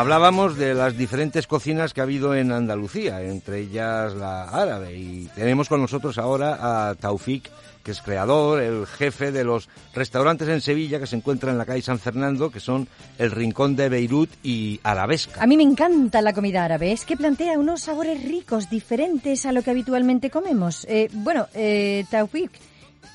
Hablábamos 0.00 0.56
de 0.56 0.72
las 0.72 0.96
diferentes 0.96 1.46
cocinas 1.46 1.92
que 1.92 2.00
ha 2.00 2.04
habido 2.04 2.34
en 2.34 2.52
Andalucía, 2.52 3.20
entre 3.20 3.58
ellas 3.58 4.14
la 4.14 4.44
árabe. 4.44 4.96
Y 4.96 5.28
tenemos 5.34 5.68
con 5.68 5.82
nosotros 5.82 6.16
ahora 6.16 6.88
a 6.88 6.94
Taufik, 6.94 7.50
que 7.84 7.90
es 7.90 8.00
creador, 8.00 8.62
el 8.62 8.86
jefe 8.86 9.30
de 9.30 9.44
los 9.44 9.68
restaurantes 9.92 10.48
en 10.48 10.62
Sevilla 10.62 11.00
que 11.00 11.06
se 11.06 11.16
encuentran 11.16 11.52
en 11.52 11.58
la 11.58 11.66
calle 11.66 11.82
San 11.82 11.98
Fernando, 11.98 12.50
que 12.50 12.60
son 12.60 12.88
el 13.18 13.30
Rincón 13.30 13.76
de 13.76 13.90
Beirut 13.90 14.30
y 14.42 14.80
Arabesca. 14.84 15.42
A 15.42 15.46
mí 15.46 15.58
me 15.58 15.64
encanta 15.64 16.22
la 16.22 16.32
comida 16.32 16.64
árabe, 16.64 16.92
es 16.92 17.04
que 17.04 17.18
plantea 17.18 17.58
unos 17.58 17.82
sabores 17.82 18.24
ricos, 18.24 18.70
diferentes 18.70 19.44
a 19.44 19.52
lo 19.52 19.62
que 19.62 19.70
habitualmente 19.70 20.30
comemos. 20.30 20.86
Eh, 20.88 21.10
bueno, 21.12 21.46
eh, 21.52 22.06
Taufik, 22.10 22.52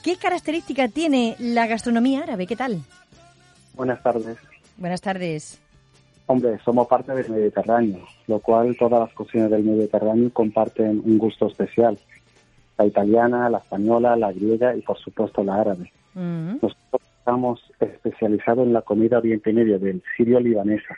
¿qué 0.03 0.17
característica 0.17 0.87
tiene 0.87 1.35
la 1.39 1.65
gastronomía 1.65 2.21
árabe? 2.21 2.45
¿Qué 2.45 2.55
tal? 2.55 2.83
Buenas 3.73 4.03
tardes. 4.03 4.37
Buenas 4.77 5.01
tardes. 5.01 5.64
Hombre, 6.27 6.57
somos 6.65 6.87
parte 6.87 7.13
del 7.13 7.29
Mediterráneo, 7.29 7.99
lo 8.27 8.39
cual 8.39 8.75
todas 8.77 8.99
las 9.01 9.13
cocinas 9.13 9.51
del 9.51 9.63
Mediterráneo 9.63 10.31
comparten 10.33 11.01
un 11.05 11.17
gusto 11.19 11.47
especial. 11.47 11.97
La 12.77 12.85
italiana, 12.85 13.49
la 13.49 13.59
española, 13.59 14.15
la 14.15 14.31
griega 14.33 14.75
y 14.75 14.81
por 14.81 14.97
supuesto 14.97 15.43
la 15.43 15.55
árabe. 15.61 15.91
Mm. 16.15 16.53
Nosotros 16.61 17.01
estamos 17.19 17.61
especializados 17.79 18.65
en 18.65 18.73
la 18.73 18.81
comida 18.81 19.17
oriente 19.19 19.53
medio 19.53 19.77
del 19.79 20.01
sirio-libanesa 20.15 20.95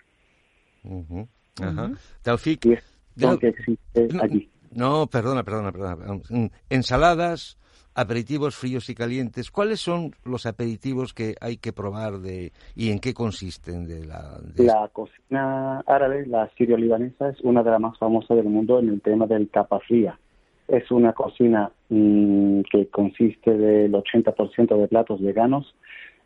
Ujú, 0.84 1.28
ajá. 1.62 1.92
Taufik, 2.22 2.66
y 2.66 2.74
es 2.74 2.84
lo- 3.18 3.38
que 3.40 3.48
existe 3.50 4.08
no, 4.14 4.24
allí. 4.24 4.50
no, 4.72 5.08
perdona, 5.08 5.44
perdona, 5.44 5.72
perdona. 5.72 6.22
Mm, 6.30 6.46
Ensaladas, 6.70 7.58
aperitivos 7.98 8.56
fríos 8.56 8.90
y 8.90 8.96
calientes. 8.96 9.50
¿Cuáles 9.50 9.80
son 9.80 10.12
los 10.24 10.46
aperitivos 10.46 11.16
que 11.16 11.36
hay 11.42 11.58
que 11.58 11.74
probar 11.74 12.20
de 12.20 12.52
y 12.76 12.92
en 12.92 13.00
qué 13.00 13.16
consisten 13.16 13.88
de 13.88 14.06
la 14.06 14.88
cocina 14.94 15.80
árabe, 15.88 16.28
la 16.28 16.48
sirio-libanesa, 16.56 17.30
es 17.30 17.42
una 17.42 17.64
de 17.64 17.72
las 17.72 17.80
más 17.80 17.98
famosas 17.98 18.38
del 18.38 18.46
mundo 18.46 18.80
en 18.80 18.90
el 18.90 19.02
tema 19.02 19.26
del 19.26 19.50
tapa 19.50 19.80
fría. 19.80 20.20
Es 20.68 20.92
una 20.92 21.14
cocina 21.14 21.72
mm, 21.90 22.62
que 22.72 22.88
consiste 22.90 23.58
del 23.58 23.92
80% 23.92 24.78
de 24.80 24.88
platos 24.88 25.20
veganos. 25.20 25.74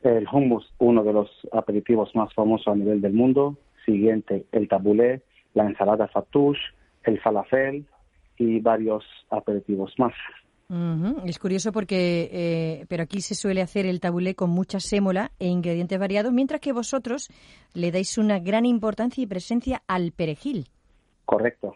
El 0.03 0.27
hummus, 0.27 0.69
uno 0.79 1.03
de 1.03 1.13
los 1.13 1.29
aperitivos 1.53 2.13
más 2.15 2.33
famosos 2.33 2.67
a 2.67 2.75
nivel 2.75 2.99
del 2.99 3.13
mundo. 3.13 3.55
Siguiente, 3.85 4.45
el 4.51 4.67
tabulé, 4.67 5.21
la 5.53 5.65
ensalada 5.65 6.09
fattoush, 6.09 6.59
el 7.03 7.19
falafel 7.21 7.85
y 8.37 8.59
varios 8.59 9.05
aperitivos 9.29 9.93
más. 9.97 10.13
Es 11.25 11.37
curioso 11.37 11.73
porque, 11.73 12.29
eh, 12.31 12.85
pero 12.87 13.03
aquí 13.03 13.19
se 13.19 13.35
suele 13.35 13.61
hacer 13.61 13.85
el 13.85 13.99
tabulé 13.99 14.35
con 14.35 14.51
mucha 14.51 14.79
sémola 14.79 15.31
e 15.37 15.47
ingredientes 15.47 15.99
variados, 15.99 16.31
mientras 16.31 16.61
que 16.61 16.71
vosotros 16.71 17.27
le 17.73 17.91
dais 17.91 18.17
una 18.17 18.39
gran 18.39 18.65
importancia 18.65 19.21
y 19.21 19.27
presencia 19.27 19.83
al 19.85 20.13
perejil. 20.13 20.69
Correcto, 21.25 21.75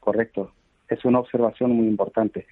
correcto. 0.00 0.50
Es 0.88 1.04
una 1.04 1.20
observación 1.20 1.70
muy 1.70 1.86
importante. 1.86 2.46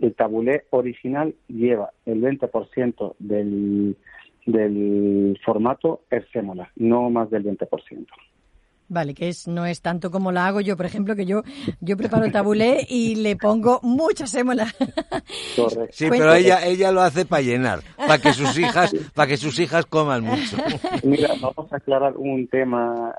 El 0.00 0.14
tabulé 0.14 0.64
original 0.70 1.32
lleva 1.46 1.90
el 2.06 2.20
20% 2.20 3.14
del, 3.20 3.96
del 4.46 5.38
formato 5.44 6.02
es 6.10 6.24
sémola, 6.32 6.72
no 6.74 7.08
más 7.10 7.30
del 7.30 7.44
20%. 7.44 8.06
Vale, 8.88 9.14
que 9.14 9.28
es, 9.28 9.48
no 9.48 9.64
es 9.64 9.80
tanto 9.80 10.10
como 10.10 10.30
la 10.30 10.46
hago 10.46 10.60
yo, 10.60 10.76
por 10.76 10.86
ejemplo, 10.86 11.16
que 11.16 11.24
yo, 11.24 11.42
yo 11.80 11.96
preparo 11.96 12.26
el 12.26 12.32
tabulé 12.32 12.86
y 12.88 13.16
le 13.16 13.36
pongo 13.36 13.80
mucha 13.82 14.26
sémola. 14.26 14.66
Correcto. 15.56 15.92
Sí, 15.92 16.06
pero 16.10 16.34
ella 16.34 16.66
ella 16.66 16.92
lo 16.92 17.00
hace 17.00 17.24
para 17.24 17.42
llenar, 17.42 17.80
para 17.96 18.18
que 18.18 18.32
sus 18.32 18.58
hijas 18.58 18.94
para 19.14 19.28
que 19.28 19.36
sus 19.36 19.58
hijas 19.58 19.86
coman 19.86 20.22
mucho. 20.22 20.56
Mira, 21.02 21.30
vamos 21.40 21.72
a 21.72 21.76
aclarar 21.76 22.16
un 22.16 22.46
tema, 22.48 23.14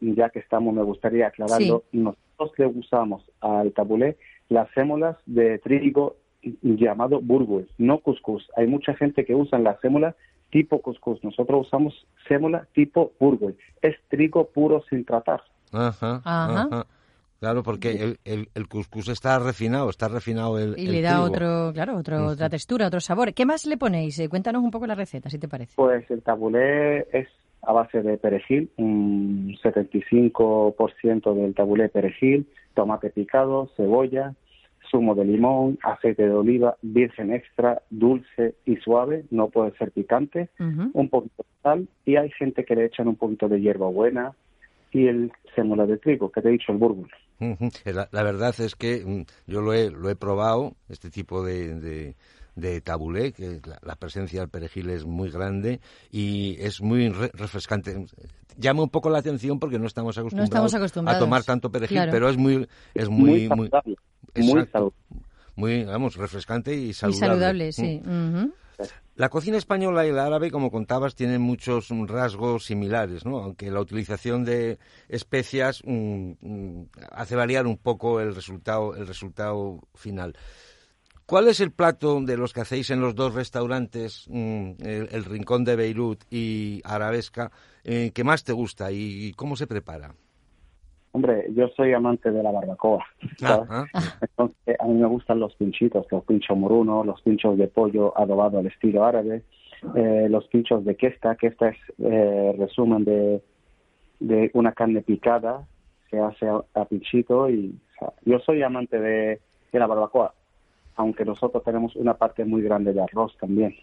ya 0.00 0.30
que 0.30 0.38
estamos, 0.38 0.74
me 0.74 0.82
gustaría 0.82 1.26
aclararlo. 1.26 1.84
Nosotros 1.92 2.52
le 2.56 2.66
usamos 2.66 3.22
al 3.40 3.72
tabulé 3.72 4.16
las 4.48 4.68
sémolas 4.74 5.16
de 5.26 5.58
trigo 5.58 6.16
llamado 6.62 7.20
burgul, 7.20 7.68
no 7.78 7.98
cuscús. 7.98 8.48
Hay 8.56 8.66
mucha 8.66 8.94
gente 8.94 9.24
que 9.24 9.34
usa 9.34 9.58
la 9.58 9.78
sémola 9.80 10.16
tipo 10.52 10.80
cuscús. 10.80 11.18
Nosotros 11.24 11.66
usamos 11.66 12.06
sémola 12.28 12.68
tipo 12.74 13.10
burgul. 13.18 13.56
Es 13.80 13.96
trigo 14.08 14.46
puro 14.50 14.84
sin 14.88 15.04
tratar. 15.04 15.40
Ajá, 15.72 16.20
Ajá. 16.24 16.62
ajá. 16.70 16.86
Claro, 17.40 17.64
porque 17.64 17.90
el, 17.90 18.18
el, 18.24 18.48
el 18.54 18.68
cuscús 18.68 19.08
está 19.08 19.36
refinado, 19.40 19.90
está 19.90 20.06
refinado 20.06 20.60
el 20.60 20.78
Y 20.78 20.84
el 20.86 20.92
le 20.92 21.02
da 21.02 21.14
trigo. 21.14 21.24
otro, 21.24 21.72
claro, 21.74 21.96
otro, 21.96 22.26
otra 22.26 22.48
textura, 22.48 22.86
otro 22.86 23.00
sabor. 23.00 23.34
¿Qué 23.34 23.44
más 23.44 23.66
le 23.66 23.76
ponéis? 23.76 24.16
Eh, 24.20 24.28
cuéntanos 24.28 24.62
un 24.62 24.70
poco 24.70 24.86
la 24.86 24.94
receta, 24.94 25.28
si 25.28 25.40
te 25.40 25.48
parece. 25.48 25.72
Pues 25.74 26.08
el 26.08 26.22
tabulé 26.22 27.00
es 27.12 27.26
a 27.62 27.72
base 27.72 28.00
de 28.02 28.16
perejil, 28.18 28.70
un 28.76 29.56
75% 29.62 31.34
del 31.34 31.54
tabulé 31.54 31.88
perejil, 31.88 32.46
tomate 32.74 33.10
picado, 33.10 33.70
cebolla, 33.76 34.34
zumo 34.92 35.16
de 35.16 35.24
limón, 35.24 35.78
aceite 35.82 36.22
de 36.22 36.30
oliva, 36.34 36.76
virgen 36.82 37.32
extra, 37.32 37.82
dulce 37.90 38.54
y 38.64 38.76
suave, 38.76 39.24
no 39.30 39.48
puede 39.48 39.76
ser 39.78 39.90
picante, 39.90 40.50
un 40.92 41.08
poquito 41.08 41.42
de 41.42 41.62
sal 41.62 41.88
y 42.06 42.14
hay 42.16 42.30
gente 42.38 42.64
que 42.64 42.76
le 42.76 42.84
echan 42.84 43.08
un 43.08 43.16
poquito 43.16 43.48
de 43.48 43.60
hierbabuena 43.60 44.34
y 44.92 45.08
el 45.08 45.32
sémola 45.56 45.86
de 45.86 45.96
trigo, 45.96 46.30
que 46.30 46.42
te 46.42 46.48
he 46.48 46.52
dicho, 46.52 46.70
el 46.70 46.78
búrgulo. 46.78 47.08
Ujú. 47.40 47.70
La, 47.86 48.08
la 48.12 48.22
verdad 48.22 48.54
es 48.60 48.76
que 48.76 49.02
mm, 49.04 49.22
yo 49.50 49.62
lo 49.62 49.72
he, 49.72 49.90
lo 49.90 50.08
he 50.10 50.14
probado, 50.14 50.74
este 50.88 51.10
tipo 51.10 51.42
de, 51.44 51.74
de, 51.80 52.14
de 52.54 52.80
tabulé, 52.82 53.32
que 53.32 53.60
la, 53.66 53.78
la 53.82 53.96
presencia 53.96 54.40
del 54.40 54.50
perejil 54.50 54.90
es 54.90 55.04
muy 55.06 55.30
grande 55.30 55.80
y 56.12 56.56
es 56.60 56.80
muy 56.82 57.08
re- 57.08 57.30
refrescante. 57.32 58.04
Llama 58.58 58.82
un 58.82 58.90
poco 58.90 59.08
la 59.08 59.18
atención 59.18 59.58
porque 59.58 59.78
no 59.78 59.86
estamos 59.86 60.18
acostumbrados, 60.18 60.50
estamos 60.52 60.74
acostumbrados, 60.74 61.20
a 61.22 61.24
tomar 61.24 61.42
tanto 61.42 61.70
perejil, 61.72 61.96
claro. 61.96 62.12
pero 62.12 62.28
es 62.28 62.36
muy, 62.36 62.68
es 62.94 63.08
Muy 63.08 63.48
muy, 63.48 63.48
muy, 63.48 63.70
muy 64.34 64.66
saludable. 64.66 64.96
muy, 65.56 65.84
vamos, 65.84 66.16
refrescante 66.16 66.74
y 66.74 66.90
Y 66.90 66.92
saludable. 66.94 67.72
sí. 67.72 68.00
Mm. 68.04 68.50
La 69.14 69.28
cocina 69.28 69.58
española 69.58 70.06
y 70.06 70.10
la 70.10 70.24
árabe, 70.24 70.50
como 70.50 70.70
contabas, 70.70 71.14
tienen 71.14 71.42
muchos 71.42 71.90
rasgos 72.08 72.64
similares, 72.64 73.26
¿no? 73.26 73.38
Aunque 73.38 73.70
la 73.70 73.80
utilización 73.80 74.44
de 74.44 74.78
especias 75.08 75.82
mm, 75.84 76.32
hace 77.10 77.36
variar 77.36 77.66
un 77.66 77.76
poco 77.76 78.20
el 78.20 78.34
resultado, 78.34 78.96
el 78.96 79.06
resultado 79.06 79.80
final. 79.94 80.34
¿Cuál 81.26 81.48
es 81.48 81.60
el 81.60 81.72
plato 81.72 82.20
de 82.22 82.36
los 82.38 82.52
que 82.54 82.62
hacéis 82.62 82.90
en 82.90 83.00
los 83.00 83.14
dos 83.14 83.34
restaurantes, 83.34 84.26
el, 84.28 85.08
el 85.12 85.24
Rincón 85.24 85.64
de 85.64 85.76
Beirut 85.76 86.24
y 86.30 86.80
Arabesca, 86.84 87.52
eh, 87.84 88.10
que 88.14 88.24
más 88.24 88.44
te 88.44 88.52
gusta 88.52 88.90
y 88.92 89.32
cómo 89.34 89.56
se 89.56 89.66
prepara? 89.66 90.14
Hombre, 91.14 91.46
yo 91.54 91.68
soy 91.76 91.92
amante 91.92 92.30
de 92.30 92.42
la 92.42 92.50
barbacoa, 92.50 93.04
¿sabes? 93.36 93.68
Ah, 93.70 93.84
Entonces, 94.22 94.76
a 94.80 94.86
mí 94.86 94.94
me 94.94 95.06
gustan 95.06 95.40
los 95.40 95.54
pinchitos, 95.56 96.06
los 96.10 96.24
pinchos 96.24 96.56
moruno, 96.56 97.04
los 97.04 97.20
pinchos 97.20 97.58
de 97.58 97.68
pollo 97.68 98.16
adobado 98.18 98.58
al 98.58 98.66
estilo 98.66 99.04
árabe, 99.04 99.42
eh, 99.94 100.26
los 100.30 100.46
pinchos 100.48 100.84
de 100.86 100.96
questa, 100.96 101.34
que 101.36 101.48
esta 101.48 101.68
es 101.68 101.76
eh, 101.98 102.54
resumen 102.58 103.04
de, 103.04 103.42
de 104.20 104.50
una 104.54 104.72
carne 104.72 105.02
picada, 105.02 105.66
se 106.10 106.18
hace 106.18 106.48
a, 106.48 106.62
a 106.74 106.84
pinchito 106.86 107.50
y 107.50 107.74
o 107.96 107.98
sea, 107.98 108.12
yo 108.24 108.38
soy 108.40 108.62
amante 108.62 108.98
de, 108.98 109.40
de 109.70 109.78
la 109.78 109.86
barbacoa, 109.86 110.32
aunque 110.96 111.24
nosotros 111.26 111.62
tenemos 111.62 111.94
una 111.96 112.14
parte 112.14 112.44
muy 112.46 112.62
grande 112.62 112.92
de 112.94 113.02
arroz 113.02 113.36
también, 113.38 113.74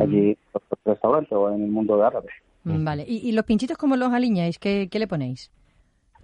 allí 0.00 0.30
en 0.30 0.36
los 0.52 0.62
restaurantes 0.84 1.32
o 1.32 1.50
en 1.52 1.62
el 1.62 1.70
mundo 1.70 1.96
de 1.98 2.04
árabe. 2.04 2.28
Mm, 2.64 2.84
Vale. 2.84 3.04
¿Y, 3.06 3.28
y 3.28 3.32
los 3.32 3.44
pinchitos 3.44 3.76
cómo 3.76 3.96
los 3.96 4.12
aliñáis? 4.12 4.58
¿Qué, 4.58 4.88
qué 4.90 4.98
le 4.98 5.06
ponéis? 5.06 5.52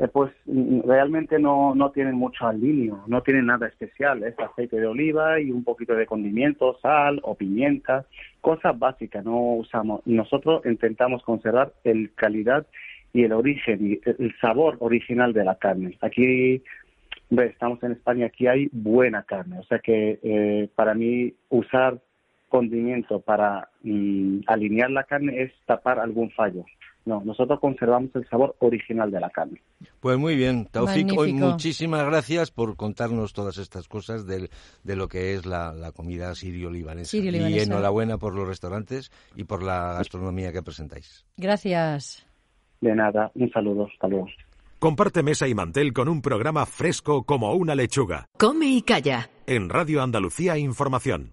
Eh, 0.00 0.08
pues 0.08 0.32
mm, 0.46 0.80
realmente 0.86 1.38
no, 1.38 1.74
no 1.74 1.90
tienen 1.90 2.14
mucho 2.14 2.46
alineo, 2.46 3.04
no 3.06 3.22
tienen 3.22 3.46
nada 3.46 3.66
especial, 3.66 4.22
es 4.22 4.38
aceite 4.38 4.80
de 4.80 4.86
oliva 4.86 5.38
y 5.38 5.50
un 5.50 5.62
poquito 5.62 5.94
de 5.94 6.06
condimento, 6.06 6.78
sal 6.80 7.20
o 7.22 7.34
pimienta, 7.34 8.06
cosas 8.40 8.78
básicas, 8.78 9.22
no 9.26 9.38
usamos. 9.56 10.00
Nosotros 10.06 10.64
intentamos 10.64 11.22
conservar 11.22 11.74
el 11.84 12.14
calidad 12.14 12.66
y 13.12 13.24
el 13.24 13.32
origen 13.32 13.92
y 13.92 14.00
el 14.06 14.34
sabor 14.40 14.78
original 14.80 15.34
de 15.34 15.44
la 15.44 15.56
carne. 15.56 15.94
Aquí, 16.00 16.62
estamos 17.30 17.82
en 17.82 17.92
España, 17.92 18.26
aquí 18.26 18.46
hay 18.46 18.70
buena 18.72 19.24
carne, 19.24 19.58
o 19.58 19.64
sea 19.64 19.80
que 19.80 20.18
eh, 20.22 20.68
para 20.74 20.94
mí 20.94 21.34
usar 21.50 22.00
condimento 22.48 23.20
para 23.20 23.68
mm, 23.82 24.40
alinear 24.46 24.90
la 24.90 25.04
carne 25.04 25.42
es 25.42 25.52
tapar 25.66 25.98
algún 25.98 26.30
fallo. 26.30 26.64
No, 27.06 27.22
nosotros 27.24 27.58
conservamos 27.60 28.10
el 28.14 28.28
sabor 28.28 28.54
original 28.60 29.10
de 29.10 29.20
la 29.20 29.30
carne. 29.30 29.60
Pues 30.00 30.18
muy 30.18 30.36
bien, 30.36 30.66
Taufik, 30.70 31.10
hoy 31.16 31.32
muchísimas 31.32 32.04
gracias 32.04 32.50
por 32.50 32.76
contarnos 32.76 33.32
todas 33.32 33.56
estas 33.58 33.88
cosas 33.88 34.26
del- 34.26 34.50
de 34.84 34.96
lo 34.96 35.08
que 35.08 35.34
es 35.34 35.46
la, 35.46 35.72
la 35.72 35.92
comida 35.92 36.34
sirio-libanesa. 36.34 37.10
Sirio-libanesa. 37.10 37.56
Y 37.56 37.60
enhorabuena 37.62 38.18
por 38.18 38.34
los 38.34 38.46
restaurantes 38.46 39.10
y 39.34 39.44
por 39.44 39.62
la 39.62 39.94
gastronomía 39.94 40.52
que 40.52 40.62
presentáis. 40.62 41.24
Gracias. 41.36 42.26
De 42.82 42.94
nada, 42.94 43.30
un 43.34 43.50
saludo, 43.50 43.86
hasta 43.90 44.06
luego. 44.08 44.28
Comparte 44.78 45.22
mesa 45.22 45.46
y 45.48 45.54
mantel 45.54 45.92
con 45.92 46.08
un 46.08 46.22
programa 46.22 46.64
fresco 46.64 47.24
como 47.24 47.52
una 47.54 47.74
lechuga. 47.74 48.26
Come 48.38 48.66
y 48.66 48.82
calla. 48.82 49.28
En 49.46 49.68
Radio 49.68 50.02
Andalucía 50.02 50.56
Información. 50.58 51.32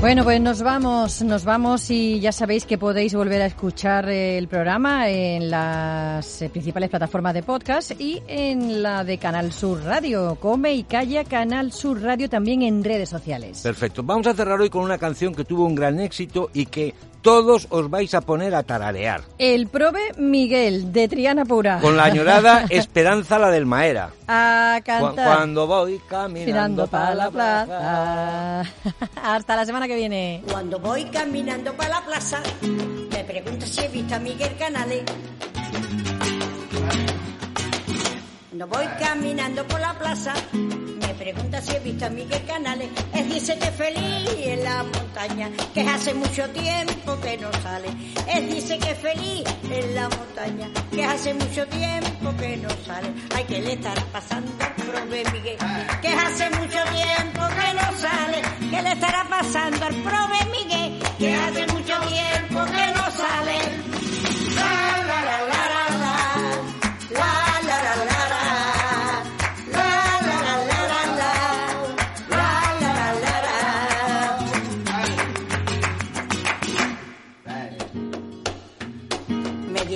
Bueno, 0.00 0.24
pues 0.24 0.40
nos 0.40 0.62
vamos, 0.62 1.20
nos 1.20 1.44
vamos 1.44 1.90
y 1.90 2.20
ya 2.20 2.32
sabéis 2.32 2.64
que 2.64 2.78
podéis 2.78 3.14
volver 3.14 3.42
a 3.42 3.46
escuchar 3.46 4.08
el 4.08 4.48
programa 4.48 5.10
en 5.10 5.50
las 5.50 6.42
principales 6.50 6.88
plataformas 6.88 7.34
de 7.34 7.42
podcast 7.42 7.92
y 8.00 8.22
en 8.26 8.82
la 8.82 9.04
de 9.04 9.18
Canal 9.18 9.52
Sur 9.52 9.84
Radio. 9.84 10.36
Come 10.40 10.72
y 10.72 10.84
calla 10.84 11.22
Canal 11.24 11.70
Sur 11.70 12.00
Radio 12.00 12.30
también 12.30 12.62
en 12.62 12.82
redes 12.82 13.10
sociales. 13.10 13.60
Perfecto. 13.60 14.02
Vamos 14.02 14.26
a 14.26 14.32
cerrar 14.32 14.58
hoy 14.58 14.70
con 14.70 14.82
una 14.84 14.96
canción 14.96 15.34
que 15.34 15.44
tuvo 15.44 15.66
un 15.66 15.74
gran 15.74 16.00
éxito 16.00 16.48
y 16.54 16.64
que 16.64 16.94
todos 17.22 17.66
os 17.70 17.90
vais 17.90 18.12
a 18.14 18.20
poner 18.20 18.54
a 18.54 18.62
tararear. 18.62 19.22
El 19.38 19.66
Prove 19.68 20.12
Miguel 20.16 20.92
de 20.92 21.08
Triana 21.08 21.44
Pura. 21.44 21.78
Con 21.80 21.96
la 21.96 22.04
añorada 22.04 22.64
Esperanza 22.70 23.38
la 23.38 23.50
del 23.50 23.66
Maera. 23.66 24.10
A 24.28 24.76
Cu- 24.78 24.84
cantar. 24.84 25.26
Cuando 25.36 25.66
voy 25.66 26.00
caminando 26.08 26.86
para 26.86 27.14
la 27.14 27.30
plaza. 27.30 28.60
Hasta 29.22 29.56
la 29.56 29.66
semana 29.66 29.86
que 29.86 29.96
viene. 29.96 30.42
Cuando 30.50 30.78
voy 30.78 31.04
caminando 31.06 31.72
para 31.74 31.90
la 31.90 32.00
plaza, 32.06 32.40
me 32.62 33.24
pregunto 33.24 33.66
si 33.66 33.80
he 33.82 33.88
visto 33.88 34.14
a 34.14 34.18
Miguel 34.18 34.56
Canales. 34.58 35.02
Cuando 38.60 38.76
voy 38.76 38.86
caminando 38.98 39.66
por 39.66 39.80
la 39.80 39.94
plaza, 39.94 40.34
me 40.52 41.14
pregunta 41.14 41.62
si 41.62 41.74
he 41.74 41.78
visto 41.78 42.04
a 42.04 42.10
Miguel 42.10 42.44
Canales. 42.44 42.90
Él 43.14 43.26
dice 43.30 43.58
que 43.58 43.70
feliz 43.70 44.28
en 44.36 44.62
la 44.62 44.82
montaña, 44.82 45.50
que 45.72 45.80
hace 45.80 46.12
mucho 46.12 46.46
tiempo 46.50 47.18
que 47.22 47.38
no 47.38 47.50
sale. 47.62 47.88
Él 48.28 48.50
dice 48.50 48.78
que 48.78 48.94
feliz 48.94 49.44
en 49.70 49.94
la 49.94 50.10
montaña, 50.10 50.68
que 50.90 51.02
hace 51.02 51.32
mucho 51.32 51.66
tiempo 51.68 52.36
que 52.38 52.58
no 52.58 52.68
sale. 52.84 53.08
Hay 53.34 53.44
que 53.44 53.62
le 53.62 53.72
estará 53.72 54.04
pasando 54.12 54.52
al 54.62 54.74
prove 54.74 55.24
Miguel, 55.32 55.56
que 56.02 56.08
hace 56.08 56.50
mucho 56.50 56.78
tiempo 56.92 57.40
que 57.48 57.74
no 57.80 57.98
sale. 57.98 58.42
Que 58.70 58.82
le 58.82 58.92
estará 58.92 59.26
pasando 59.26 59.86
al 59.86 59.94
prove 59.94 60.38
Miguel, 60.52 61.02
que 61.18 61.34
hace 61.34 61.66
mucho 61.68 61.98
tiempo 62.00 62.64
que 62.66 62.86
no 62.92 63.10
sale. 63.10 63.56
La, 64.54 65.02
la, 65.06 65.46
la. 65.48 65.89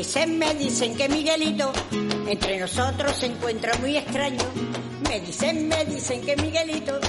Me 0.05 0.09
dicen, 0.11 0.39
me 0.39 0.55
dicen 0.55 0.97
que 0.97 1.09
Miguelito 1.09 1.73
entre 2.29 2.59
nosotros 2.59 3.17
se 3.17 3.25
encuentra 3.25 3.73
muy 3.79 3.97
extraño. 3.97 4.45
Me 5.09 5.19
dicen, 5.21 5.67
me 5.67 5.83
dicen 5.87 6.21
que 6.21 6.37
Miguelito 6.37 7.01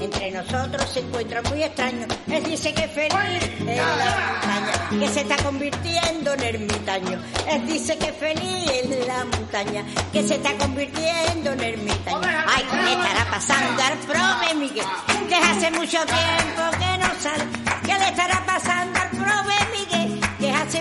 entre 0.00 0.32
nosotros 0.32 0.84
se 0.92 0.98
encuentra 0.98 1.42
muy 1.42 1.62
extraño. 1.62 2.08
Él 2.26 2.42
dice 2.42 2.74
que 2.74 2.88
feliz 2.88 3.44
en 3.60 3.76
la 3.76 4.34
montaña, 4.42 4.98
que 4.98 5.08
se 5.08 5.20
está 5.20 5.36
convirtiendo 5.44 6.34
en 6.34 6.42
ermitaño. 6.42 7.22
Él 7.48 7.66
dice 7.68 7.96
que 7.96 8.12
feliz 8.12 8.68
en 8.82 9.06
la 9.06 9.24
montaña, 9.26 9.84
que 10.12 10.22
se 10.26 10.34
está 10.34 10.52
convirtiendo 10.58 11.52
en 11.52 11.60
ermitaño. 11.60 12.20
Ay, 12.48 12.64
¿qué 12.68 12.76
le 12.82 12.92
estará 12.94 13.30
pasando 13.30 13.80
al 13.80 13.98
prove 13.98 14.54
Miguel? 14.56 14.86
Que 15.28 15.36
hace 15.36 15.70
mucho 15.70 15.98
tiempo 16.04 16.62
que 16.80 16.98
no 16.98 17.14
sale. 17.20 17.44
¿Qué 17.86 17.94
le 17.96 18.08
estará 18.08 18.44
pasando 18.44 18.99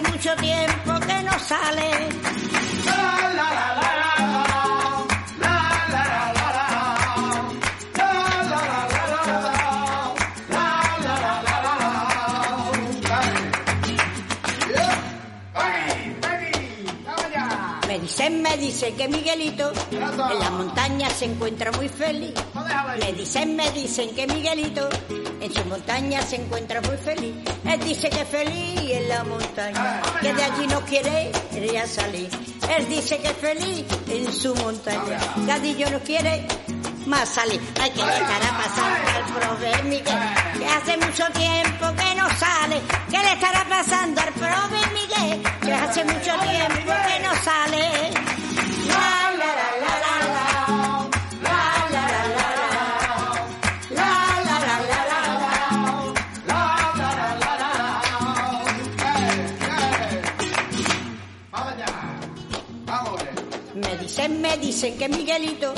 mucho 0.02 0.36
tiempo 0.36 1.00
que 1.06 1.24
no 1.24 1.40
sale. 1.40 2.10
Dicen, 18.30 18.42
me 18.42 18.58
dicen 18.58 18.96
que 18.96 19.08
Miguelito 19.08 19.72
en 19.92 20.40
la 20.40 20.50
montaña 20.52 21.10
se 21.10 21.26
encuentra 21.26 21.72
muy 21.72 21.90
feliz. 21.90 22.34
Me 23.00 23.14
dicen, 23.14 23.56
me 23.56 23.72
dicen 23.72 24.10
que 24.16 24.28
Miguelito 24.28 24.88
en 25.42 25.54
su 25.54 25.66
montaña 25.66 26.22
se 26.22 26.36
encuentra 26.36 26.82
muy 26.82 26.98
feliz. 26.98 27.34
Él 27.66 27.80
dice 27.84 28.10
que 28.10 28.26
feliz 28.26 28.92
en 28.92 29.10
la 29.10 29.24
montaña, 29.24 30.02
que 30.22 30.34
de 30.34 30.44
allí 30.44 30.68
no 30.68 30.82
quiere 30.82 31.32
ya 31.74 31.88
salir. 31.88 32.30
Él 32.78 32.88
dice 32.88 33.18
que 33.18 33.30
feliz 33.30 33.86
en 34.10 34.32
su 34.32 34.54
montaña, 34.56 35.20
Gadillo 35.48 35.90
no 35.90 36.00
quiere 36.00 36.46
más 37.06 37.30
sale. 37.30 37.60
Ay, 37.82 37.92
que 37.92 38.06
le 38.06 38.14
estará 38.14 38.58
pasando 38.58 39.10
al 39.16 39.26
prove 39.34 39.84
Miguel, 39.84 40.20
que 40.58 40.68
hace 40.68 40.98
mucho 40.98 41.26
tiempo 41.34 41.86
que 41.96 42.16
no 42.16 42.30
sale. 42.38 42.82
¿Qué 43.10 43.18
le 43.18 43.34
estará 43.34 43.66
pasando 43.66 44.22
al 44.22 44.34
prove 44.34 44.80
Miguel, 44.94 45.44
que 45.62 45.74
hace 45.74 46.04
mucho 46.06 46.32
tiempo 46.40 46.94
que 47.08 47.20
no 47.24 47.36
sale? 47.44 48.29
Me 64.20 64.28
dicen, 64.28 64.42
me 64.42 64.58
dicen 64.58 64.98
que 64.98 65.08
Miguelito, 65.08 65.74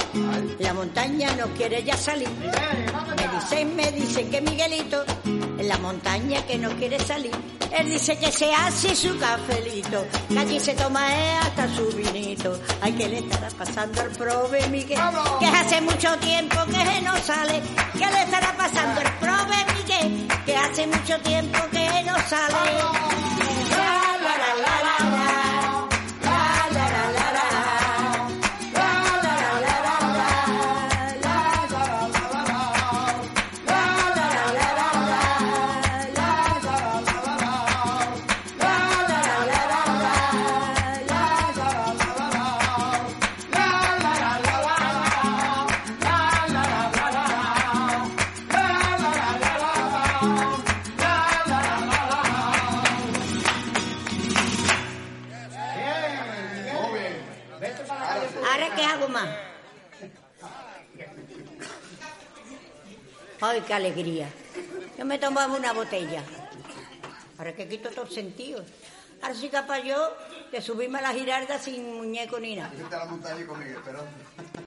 la 0.58 0.74
montaña 0.74 1.30
no 1.36 1.46
quiere 1.54 1.84
ya 1.84 1.96
salir. 1.96 2.28
Me 2.30 3.28
dicen, 3.38 3.76
me 3.76 3.92
dicen 3.92 4.32
que 4.32 4.42
Miguelito, 4.42 5.06
en 5.26 5.68
la 5.68 5.78
montaña 5.78 6.44
que 6.48 6.58
no 6.58 6.72
quiere 6.72 7.00
salir. 7.00 7.30
Él 7.72 7.92
dice 7.92 8.18
que 8.18 8.32
se 8.32 8.52
hace 8.52 8.96
su 8.96 9.16
cafelito, 9.20 10.08
que 10.28 10.40
allí 10.40 10.60
se 10.60 10.74
toma 10.74 11.08
hasta 11.42 11.68
su 11.76 11.88
vinito. 11.92 12.60
Ay, 12.82 12.94
que 12.94 13.08
le 13.10 13.20
estará 13.20 13.50
pasando 13.50 14.02
al 14.02 14.10
prove 14.10 14.68
Miguel, 14.70 15.00
que 15.40 15.46
hace 15.46 15.80
mucho 15.82 16.18
tiempo 16.18 16.56
que 16.66 17.02
no 17.02 17.16
sale. 17.18 17.62
¿Qué 17.94 18.08
le 18.08 18.24
estará 18.24 18.58
pasando 18.58 19.02
al 19.02 19.20
prove 19.20 19.66
Miguel, 19.78 20.28
que 20.48 20.58
hace 20.58 20.88
mucho 20.88 21.16
tiempo 21.20 21.60
que 21.72 22.04
no 22.06 22.16
sale? 22.28 23.01
Alegría. 63.78 64.30
Yo 64.98 65.06
me 65.06 65.20
tomaba 65.20 65.56
una 65.56 65.74
botella. 65.74 66.24
Ahora 67.38 67.56
que 67.56 67.68
quito 67.68 67.90
todo 67.90 68.06
el 68.06 68.12
sentido. 68.12 68.64
Ahora 69.22 69.36
sí 69.36 69.50
capaz 69.50 69.80
yo 69.82 70.16
de 70.52 70.62
subirme 70.62 71.00
a 71.00 71.02
la 71.02 71.14
girarda 71.14 71.60
sin 71.60 71.96
muñeco 71.96 72.40
ni 72.40 72.56
nada. 72.56 72.72